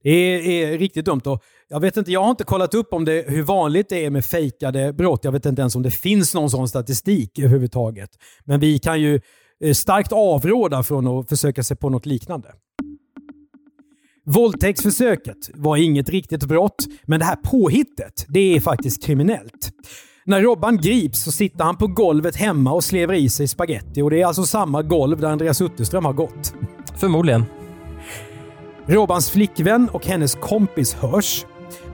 det 0.03 0.09
är, 0.09 0.73
är 0.73 0.77
riktigt 0.77 1.05
dumt. 1.05 1.21
Och 1.25 1.43
jag 1.69 1.79
vet 1.79 1.97
inte, 1.97 2.11
jag 2.11 2.23
har 2.23 2.29
inte 2.29 2.43
kollat 2.43 2.73
upp 2.73 2.93
om 2.93 3.05
det, 3.05 3.25
hur 3.27 3.43
vanligt 3.43 3.89
det 3.89 4.05
är 4.05 4.09
med 4.09 4.25
fejkade 4.25 4.93
brott. 4.93 5.23
Jag 5.23 5.31
vet 5.31 5.45
inte 5.45 5.61
ens 5.61 5.75
om 5.75 5.83
det 5.83 5.91
finns 5.91 6.33
någon 6.33 6.49
sån 6.49 6.67
statistik 6.67 7.39
överhuvudtaget. 7.39 8.09
Men 8.45 8.59
vi 8.59 8.79
kan 8.79 9.01
ju 9.01 9.21
eh, 9.63 9.73
starkt 9.73 10.11
avråda 10.11 10.83
från 10.83 11.07
att 11.07 11.29
försöka 11.29 11.63
sig 11.63 11.77
på 11.77 11.89
något 11.89 12.05
liknande. 12.05 12.49
Våldtäktsförsöket 14.25 15.49
var 15.53 15.77
inget 15.77 16.09
riktigt 16.09 16.43
brott, 16.43 16.87
men 17.05 17.19
det 17.19 17.25
här 17.25 17.35
påhittet, 17.35 18.25
det 18.27 18.55
är 18.55 18.59
faktiskt 18.59 19.03
kriminellt. 19.03 19.71
När 20.25 20.41
Robban 20.41 20.77
grips 20.77 21.23
så 21.23 21.31
sitter 21.31 21.63
han 21.63 21.77
på 21.77 21.87
golvet 21.87 22.35
hemma 22.35 22.73
och 22.73 22.83
slevar 22.83 23.13
i 23.13 23.29
sig 23.29 23.47
spaghetti 23.47 24.01
och 24.01 24.09
det 24.09 24.21
är 24.21 24.25
alltså 24.25 24.43
samma 24.43 24.81
golv 24.81 25.19
där 25.19 25.27
Andreas 25.27 25.61
Utterström 25.61 26.05
har 26.05 26.13
gått. 26.13 26.53
Förmodligen. 26.97 27.45
Robbans 28.85 29.29
flickvän 29.29 29.89
och 29.89 30.05
hennes 30.05 30.35
kompis 30.35 30.93
hörs. 30.93 31.45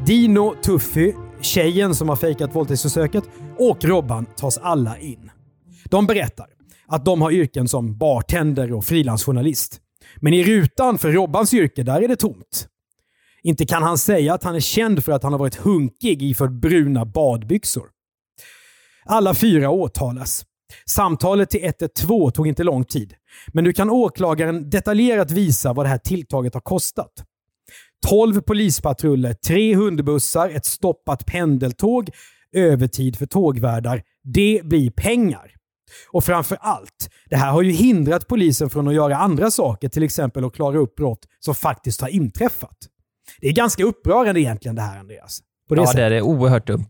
Dino, 0.05 0.55
Tuffy 0.61 1.13
tjejen 1.41 1.95
som 1.95 2.09
har 2.09 2.15
fejkat 2.15 2.55
våldtäktsförsöket 2.55 3.23
och 3.57 3.85
Robban 3.85 4.25
tas 4.25 4.57
alla 4.57 4.97
in. 4.97 5.31
De 5.85 6.07
berättar 6.07 6.47
att 6.87 7.05
de 7.05 7.21
har 7.21 7.31
yrken 7.31 7.67
som 7.67 7.97
bartender 7.97 8.73
och 8.73 8.85
frilansjournalist. 8.85 9.81
Men 10.15 10.33
i 10.33 10.43
rutan 10.43 10.97
för 10.97 11.11
Robbans 11.11 11.53
yrke, 11.53 11.83
där 11.83 12.01
är 12.01 12.07
det 12.07 12.15
tomt. 12.15 12.67
Inte 13.43 13.65
kan 13.65 13.83
han 13.83 13.97
säga 13.97 14.33
att 14.33 14.43
han 14.43 14.55
är 14.55 14.59
känd 14.59 15.03
för 15.03 15.11
att 15.11 15.23
han 15.23 15.31
har 15.31 15.39
varit 15.39 15.55
hunkig 15.55 16.23
iför 16.23 16.47
bruna 16.47 17.05
badbyxor. 17.05 17.89
Alla 19.05 19.33
fyra 19.33 19.69
åtalas. 19.69 20.45
Samtalet 20.85 21.49
till 21.49 21.63
112 21.63 22.31
tog 22.31 22.47
inte 22.47 22.63
lång 22.63 22.83
tid, 22.83 23.13
men 23.53 23.63
nu 23.63 23.73
kan 23.73 23.89
åklagaren 23.89 24.69
detaljerat 24.69 25.31
visa 25.31 25.73
vad 25.73 25.85
det 25.85 25.89
här 25.89 25.97
tilltaget 25.97 26.53
har 26.53 26.61
kostat. 26.61 27.11
12 28.07 28.41
polispatruller, 28.41 29.33
tre 29.33 29.75
hundbussar, 29.75 30.49
ett 30.49 30.65
stoppat 30.65 31.25
pendeltåg, 31.25 32.09
övertid 32.51 33.15
för 33.15 33.25
tågvärdar. 33.25 34.03
Det 34.23 34.61
blir 34.63 34.91
pengar. 34.91 35.56
Och 36.11 36.23
framför 36.23 36.57
allt, 36.61 37.09
det 37.29 37.35
här 37.35 37.51
har 37.51 37.61
ju 37.61 37.71
hindrat 37.71 38.27
polisen 38.27 38.69
från 38.69 38.87
att 38.87 38.93
göra 38.93 39.17
andra 39.17 39.51
saker, 39.51 39.89
till 39.89 40.03
exempel 40.03 40.45
att 40.45 40.53
klara 40.53 40.77
upp 40.77 40.95
brott 40.95 41.25
som 41.39 41.55
faktiskt 41.55 42.01
har 42.01 42.07
inträffat. 42.07 42.77
Det 43.41 43.47
är 43.47 43.53
ganska 43.53 43.83
upprörande 43.83 44.41
egentligen 44.41 44.75
det 44.75 44.81
här 44.81 44.99
Andreas. 44.99 45.39
På 45.69 45.75
det 45.75 45.81
ja, 45.81 45.87
sättet. 45.87 45.99
det 45.99 46.05
är 46.05 46.09
det. 46.09 46.21
Oerhört 46.21 46.67
dumt. 46.67 46.89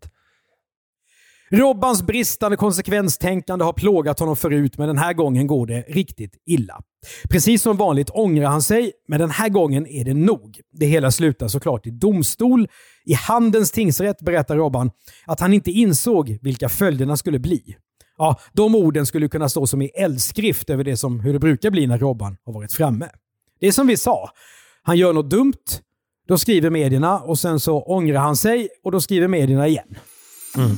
Robbans 1.52 2.02
bristande 2.04 2.58
konsekvenstänkande 2.58 3.66
har 3.66 3.74
plågat 3.74 4.20
honom 4.20 4.36
förut, 4.36 4.78
men 4.78 4.88
den 4.88 4.98
här 4.98 5.14
gången 5.14 5.48
går 5.48 5.68
det 5.68 5.82
riktigt 5.82 6.36
illa. 6.46 6.82
Precis 7.30 7.62
som 7.62 7.78
vanligt 7.78 8.10
ångrar 8.10 8.46
han 8.46 8.62
sig, 8.62 8.92
men 9.08 9.20
den 9.20 9.30
här 9.30 9.50
gången 9.50 9.88
är 9.88 10.06
det 10.06 10.14
nog. 10.14 10.60
Det 10.72 10.86
hela 10.86 11.12
slutar 11.12 11.48
såklart 11.48 11.88
i 11.88 11.90
domstol. 11.90 12.68
I 13.06 13.14
Handens 13.14 13.72
tingsrätt 13.72 14.22
berättar 14.22 14.56
Robban 14.56 14.92
att 15.26 15.40
han 15.40 15.54
inte 15.54 15.72
insåg 15.72 16.38
vilka 16.42 16.70
följderna 16.70 17.18
skulle 17.18 17.40
bli. 17.40 17.76
Ja, 18.18 18.40
de 18.54 18.76
orden 18.76 19.06
skulle 19.06 19.28
kunna 19.30 19.50
stå 19.50 19.68
som 19.68 19.82
i 19.82 19.88
eldskrift 19.88 20.70
över 20.70 20.84
det 20.84 20.98
som 20.98 21.20
hur 21.20 21.34
det 21.34 21.40
brukar 21.40 21.72
bli 21.72 21.88
när 21.88 21.98
Robban 21.98 22.38
har 22.46 22.54
varit 22.54 22.74
framme. 22.74 23.10
Det 23.60 23.68
är 23.68 23.72
som 23.72 23.88
vi 23.88 23.98
sa. 23.98 24.30
Han 24.84 24.98
gör 24.98 25.14
något 25.14 25.30
dumt, 25.30 25.82
då 26.28 26.38
skriver 26.38 26.70
medierna 26.70 27.20
och 27.20 27.40
sen 27.40 27.60
så 27.60 27.82
ångrar 27.82 28.20
han 28.20 28.36
sig 28.36 28.70
och 28.84 28.92
då 28.92 29.02
skriver 29.02 29.28
medierna 29.28 29.68
igen. 29.68 29.96
Mm. 30.58 30.78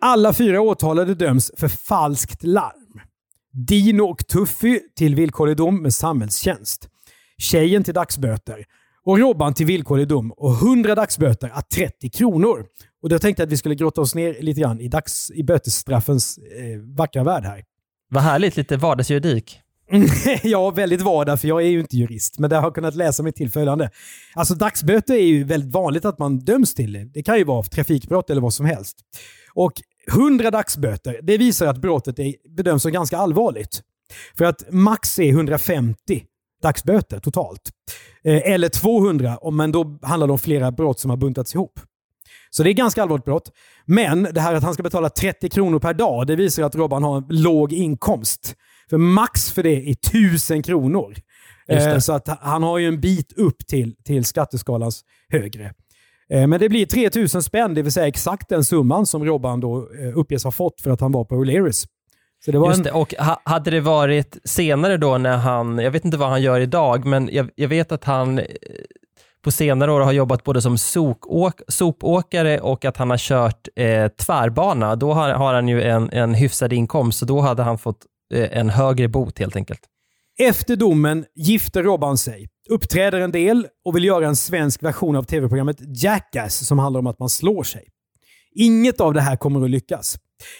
Alla 0.00 0.32
fyra 0.32 0.60
åtalade 0.60 1.14
döms 1.14 1.50
för 1.56 1.68
falskt 1.68 2.42
larm. 2.42 3.00
Dino 3.52 4.02
och 4.02 4.26
Tuffy 4.26 4.80
till 4.96 5.14
villkorlig 5.14 5.56
dom 5.56 5.82
med 5.82 5.94
samhällstjänst. 5.94 6.88
Tjejen 7.38 7.84
till 7.84 7.94
dagsböter. 7.94 8.64
Och 9.08 9.18
Robban 9.18 9.54
till 9.54 9.66
villkorlig 9.66 10.08
dom 10.08 10.32
och 10.32 10.52
100 10.52 10.94
dagsböter 10.94 11.50
att 11.54 11.70
30 11.70 12.10
kronor. 12.10 12.66
Och 13.02 13.08
då 13.08 13.18
tänkte 13.18 13.42
jag 13.42 13.46
att 13.46 13.52
vi 13.52 13.56
skulle 13.56 13.74
grotta 13.74 14.00
oss 14.00 14.14
ner 14.14 14.36
lite 14.40 14.60
grann 14.60 14.80
i, 14.80 14.88
dags, 14.88 15.30
i 15.30 15.44
bötesstraffens 15.44 16.38
eh, 16.38 16.96
vackra 16.96 17.24
värld 17.24 17.44
här. 17.44 17.64
Vad 18.10 18.22
härligt, 18.22 18.56
lite 18.56 18.76
vardagsjuridik. 18.76 19.60
ja, 20.42 20.70
väldigt 20.70 21.00
vardag, 21.00 21.40
för 21.40 21.48
jag 21.48 21.62
är 21.62 21.66
ju 21.66 21.80
inte 21.80 21.96
jurist, 21.96 22.38
men 22.38 22.50
det 22.50 22.56
har 22.56 22.62
jag 22.62 22.74
kunnat 22.74 22.94
läsa 22.94 23.22
mig 23.22 23.32
till 23.32 23.50
följande. 23.50 23.90
Alltså 24.34 24.54
dagsböter 24.54 25.14
är 25.14 25.26
ju 25.26 25.44
väldigt 25.44 25.72
vanligt 25.72 26.04
att 26.04 26.18
man 26.18 26.38
döms 26.38 26.74
till. 26.74 27.10
Det 27.14 27.22
kan 27.22 27.38
ju 27.38 27.44
vara 27.44 27.62
trafikbrott 27.62 28.30
eller 28.30 28.40
vad 28.40 28.54
som 28.54 28.66
helst. 28.66 28.96
Och 29.54 29.72
100 30.12 30.50
dagsböter, 30.50 31.20
det 31.22 31.38
visar 31.38 31.66
att 31.66 31.78
brottet 31.78 32.18
är, 32.18 32.34
bedöms 32.56 32.82
som 32.82 32.92
ganska 32.92 33.18
allvarligt. 33.18 33.82
För 34.38 34.44
att 34.44 34.72
max 34.72 35.18
är 35.18 35.28
150 35.28 36.24
dagsböter 36.62 37.20
totalt. 37.20 37.70
Eh, 38.24 38.52
eller 38.52 38.68
200, 38.68 39.38
men 39.52 39.72
då 39.72 39.98
handlar 40.02 40.26
det 40.26 40.32
om 40.32 40.38
flera 40.38 40.72
brott 40.72 41.00
som 41.00 41.10
har 41.10 41.16
buntats 41.16 41.54
ihop. 41.54 41.80
Så 42.50 42.62
det 42.62 42.70
är 42.70 42.74
ganska 42.74 43.02
allvarligt 43.02 43.24
brott. 43.24 43.52
Men 43.84 44.22
det 44.22 44.40
här 44.40 44.54
att 44.54 44.62
han 44.62 44.74
ska 44.74 44.82
betala 44.82 45.10
30 45.10 45.48
kronor 45.48 45.78
per 45.78 45.94
dag, 45.94 46.26
det 46.26 46.36
visar 46.36 46.62
att 46.62 46.74
Robban 46.74 47.02
har 47.02 47.16
en 47.16 47.26
låg 47.28 47.72
inkomst. 47.72 48.54
För 48.90 48.98
max 48.98 49.52
för 49.52 49.62
det 49.62 49.70
är 49.70 49.92
1000 49.92 50.62
kronor. 50.62 51.14
Eh, 51.68 51.98
så 51.98 52.12
att 52.12 52.28
han 52.40 52.62
har 52.62 52.78
ju 52.78 52.88
en 52.88 53.00
bit 53.00 53.32
upp 53.32 53.66
till, 53.66 53.94
till 54.04 54.24
skatteskalans 54.24 55.04
högre. 55.28 55.72
Eh, 56.30 56.46
men 56.46 56.60
det 56.60 56.68
blir 56.68 56.86
3000 56.86 57.42
spänn, 57.42 57.74
det 57.74 57.82
vill 57.82 57.92
säga 57.92 58.06
exakt 58.06 58.48
den 58.48 58.64
summan 58.64 59.06
som 59.06 59.24
Robban 59.24 59.60
då 59.60 59.88
uppges 60.14 60.44
ha 60.44 60.50
fått 60.50 60.80
för 60.80 60.90
att 60.90 61.00
han 61.00 61.12
var 61.12 61.24
på 61.24 61.34
O'Learys. 61.34 61.86
Så 62.44 62.50
det 62.50 62.58
var 62.58 62.68
Just 62.68 62.78
en... 62.78 62.84
det, 62.84 62.92
och 62.92 63.14
ha, 63.18 63.40
hade 63.44 63.70
det 63.70 63.80
varit 63.80 64.38
senare 64.44 64.96
då 64.96 65.18
när 65.18 65.36
han, 65.36 65.78
jag 65.78 65.90
vet 65.90 66.04
inte 66.04 66.16
vad 66.16 66.28
han 66.28 66.42
gör 66.42 66.60
idag, 66.60 67.06
men 67.06 67.28
jag, 67.32 67.50
jag 67.54 67.68
vet 67.68 67.92
att 67.92 68.04
han 68.04 68.38
eh, 68.38 68.44
på 69.42 69.50
senare 69.52 69.92
år 69.92 70.00
har 70.00 70.12
jobbat 70.12 70.44
både 70.44 70.62
som 70.62 70.78
sopåk, 70.78 71.60
sopåkare 71.68 72.60
och 72.60 72.84
att 72.84 72.96
han 72.96 73.10
har 73.10 73.18
kört 73.18 73.68
eh, 73.76 74.08
tvärbana. 74.08 74.96
Då 74.96 75.12
har, 75.12 75.30
har 75.30 75.54
han 75.54 75.68
ju 75.68 75.82
en, 75.82 76.10
en 76.12 76.34
hyfsad 76.34 76.72
inkomst, 76.72 77.18
så 77.18 77.24
då 77.24 77.40
hade 77.40 77.62
han 77.62 77.78
fått 77.78 78.06
eh, 78.34 78.58
en 78.58 78.70
högre 78.70 79.08
bot 79.08 79.38
helt 79.38 79.56
enkelt. 79.56 79.80
Efter 80.40 80.76
domen 80.76 81.24
gifter 81.34 81.82
Robban 81.82 82.18
sig, 82.18 82.48
uppträder 82.68 83.20
en 83.20 83.32
del 83.32 83.66
och 83.84 83.96
vill 83.96 84.04
göra 84.04 84.26
en 84.26 84.36
svensk 84.36 84.82
version 84.82 85.16
av 85.16 85.22
tv-programmet 85.22 85.76
Jackass 86.02 86.66
som 86.66 86.78
handlar 86.78 87.00
om 87.00 87.06
att 87.06 87.18
man 87.18 87.28
slår 87.28 87.62
sig. 87.62 87.88
Inget 88.54 89.00
av 89.00 89.14
det 89.14 89.20
här 89.20 89.36
kommer 89.36 89.64
att 89.64 89.70
lyckas. 89.70 90.18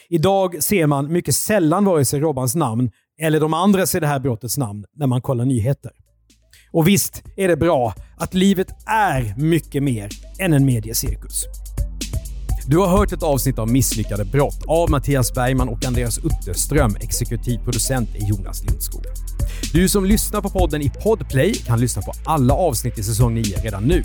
Idag 0.09 0.63
ser 0.63 0.87
man 0.87 1.13
mycket 1.13 1.35
sällan 1.35 1.85
vare 1.85 2.05
sig 2.05 2.21
Robbans 2.21 2.55
namn 2.55 2.91
eller 3.21 3.41
de 3.41 3.55
andra 3.55 3.83
i 3.83 4.01
det 4.01 4.07
här 4.07 4.21
brottets 4.21 4.59
namn 4.59 4.85
när 4.97 5.07
man 5.07 5.23
kollar 5.23 5.45
nyheter. 5.45 5.93
Och 6.73 6.89
visst 6.89 7.23
är 7.37 7.49
det 7.49 7.57
bra 7.57 7.95
att 8.17 8.35
livet 8.35 8.69
är 8.87 9.35
mycket 9.39 9.83
mer 9.83 10.09
än 10.39 10.53
en 10.53 10.65
mediecirkus. 10.65 11.45
Du 12.67 12.79
har 12.79 12.87
hört 12.87 13.13
ett 13.13 13.23
avsnitt 13.23 13.59
av 13.59 13.69
Misslyckade 13.69 14.25
brott 14.25 14.65
av 14.67 14.91
Mattias 14.91 15.33
Bergman 15.35 15.69
och 15.69 15.85
Andreas 15.85 16.19
Utterström. 16.19 16.97
Exekutiv 17.01 17.59
producent 17.59 18.09
i 18.17 18.25
Jonas 18.25 18.65
Lindskog. 18.65 19.03
Du 19.73 19.89
som 19.89 20.05
lyssnar 20.05 20.41
på 20.41 20.51
podden 20.51 20.83
i 20.83 20.91
Podplay 20.91 21.55
kan 21.55 21.81
lyssna 21.81 22.03
på 22.03 22.13
alla 22.25 22.55
avsnitt 22.55 22.99
i 22.99 23.03
säsong 23.03 23.35
9 23.35 23.43
redan 23.63 23.85
nu. 23.85 24.03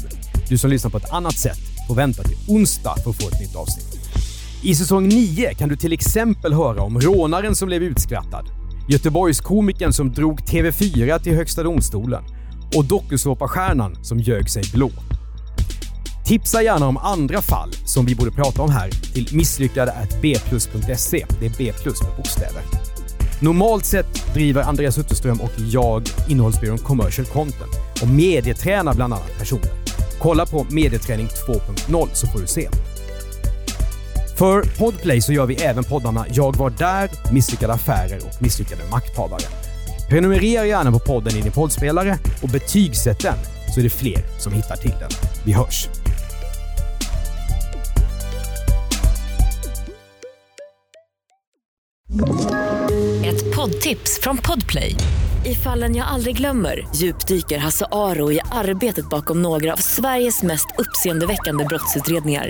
Du 0.50 0.58
som 0.58 0.70
lyssnar 0.70 0.92
på 0.92 0.98
ett 0.98 1.14
annat 1.14 1.38
sätt 1.38 1.60
får 1.88 1.96
vänta 1.96 2.24
till 2.24 2.38
onsdag 2.48 2.96
för 3.04 3.10
att 3.10 3.22
få 3.22 3.30
ett 3.30 3.40
nytt 3.40 3.56
avsnitt. 3.56 3.93
I 4.66 4.76
säsong 4.76 5.08
9 5.08 5.54
kan 5.54 5.70
du 5.70 5.76
till 5.76 5.94
exempel 5.94 6.54
höra 6.54 6.82
om 6.82 7.00
rånaren 7.00 7.56
som 7.56 7.68
blev 7.68 7.84
utskrattad, 7.84 8.46
Göteborgskomikern 8.90 9.94
som 9.94 10.12
drog 10.12 10.40
TV4 10.40 11.20
till 11.20 11.36
Högsta 11.36 11.64
domstolen 11.64 12.24
och 12.76 12.86
dokusåpastjärnan 12.86 14.04
som 14.04 14.20
ljög 14.20 14.50
sig 14.50 14.64
blå. 14.74 14.92
Tipsa 16.26 16.62
gärna 16.62 16.88
om 16.88 16.98
andra 16.98 17.42
fall 17.42 17.74
som 17.86 18.06
vi 18.06 18.16
borde 18.16 18.32
prata 18.32 18.62
om 18.62 18.70
här 18.70 18.90
till 18.90 19.36
misslyckade.bplus.se. 19.36 21.26
Det 21.40 21.46
är 21.46 21.54
B 21.58 21.74
plus 21.84 22.04
med 22.04 22.12
bokstäver. 22.18 22.62
Normalt 23.42 23.86
sett 23.86 24.34
driver 24.34 24.62
Andreas 24.62 24.98
Utterström 24.98 25.42
och 25.42 25.52
jag 25.72 26.04
innehållsbyrån 26.30 26.78
Commercial 26.78 27.28
Content 27.28 27.72
och 28.02 28.08
medietränar 28.08 28.94
bland 28.94 29.14
annat 29.14 29.38
personer. 29.38 29.72
Kolla 30.20 30.46
på 30.46 30.66
Medieträning 30.70 31.28
2.0 31.48 32.08
så 32.14 32.28
får 32.28 32.40
du 32.40 32.48
se. 32.48 32.70
För 34.38 34.78
Podplay 34.78 35.22
så 35.22 35.34
gör 35.34 35.46
vi 35.46 35.56
även 35.56 35.84
poddarna 35.84 36.26
Jag 36.30 36.56
var 36.56 36.70
där, 36.70 37.10
Misslyckade 37.34 37.74
affärer 37.74 38.18
och 38.18 38.42
Misslyckade 38.42 38.82
makthavare. 38.92 39.44
Prenumerera 40.10 40.66
gärna 40.66 40.92
på 40.92 41.00
podden 41.00 41.38
i 41.38 41.42
din 41.42 41.52
poddspelare 41.52 42.18
och 42.42 42.50
betygsätt 42.50 43.20
den 43.20 43.38
så 43.74 43.80
är 43.80 43.84
det 43.84 43.90
fler 43.90 44.40
som 44.40 44.54
hittar 44.54 44.76
till 44.76 44.94
den. 45.00 45.10
Vi 45.46 45.54
hörs! 45.54 45.88
Ett 53.26 53.56
poddtips 53.56 54.20
från 54.22 54.38
Podplay. 54.38 54.96
I 55.46 55.56
fallen 55.56 55.96
jag 55.96 56.08
aldrig 56.08 56.38
glömmer 56.38 56.88
djupdyker 56.96 57.58
Hasse 57.58 57.86
Aro 57.92 58.32
i 58.32 58.40
arbetet 58.52 59.10
bakom 59.10 59.42
några 59.42 59.74
av 59.74 59.78
Sveriges 59.78 60.44
mest 60.44 60.68
uppseendeväckande 60.78 61.66
brottsutredningar 61.66 62.50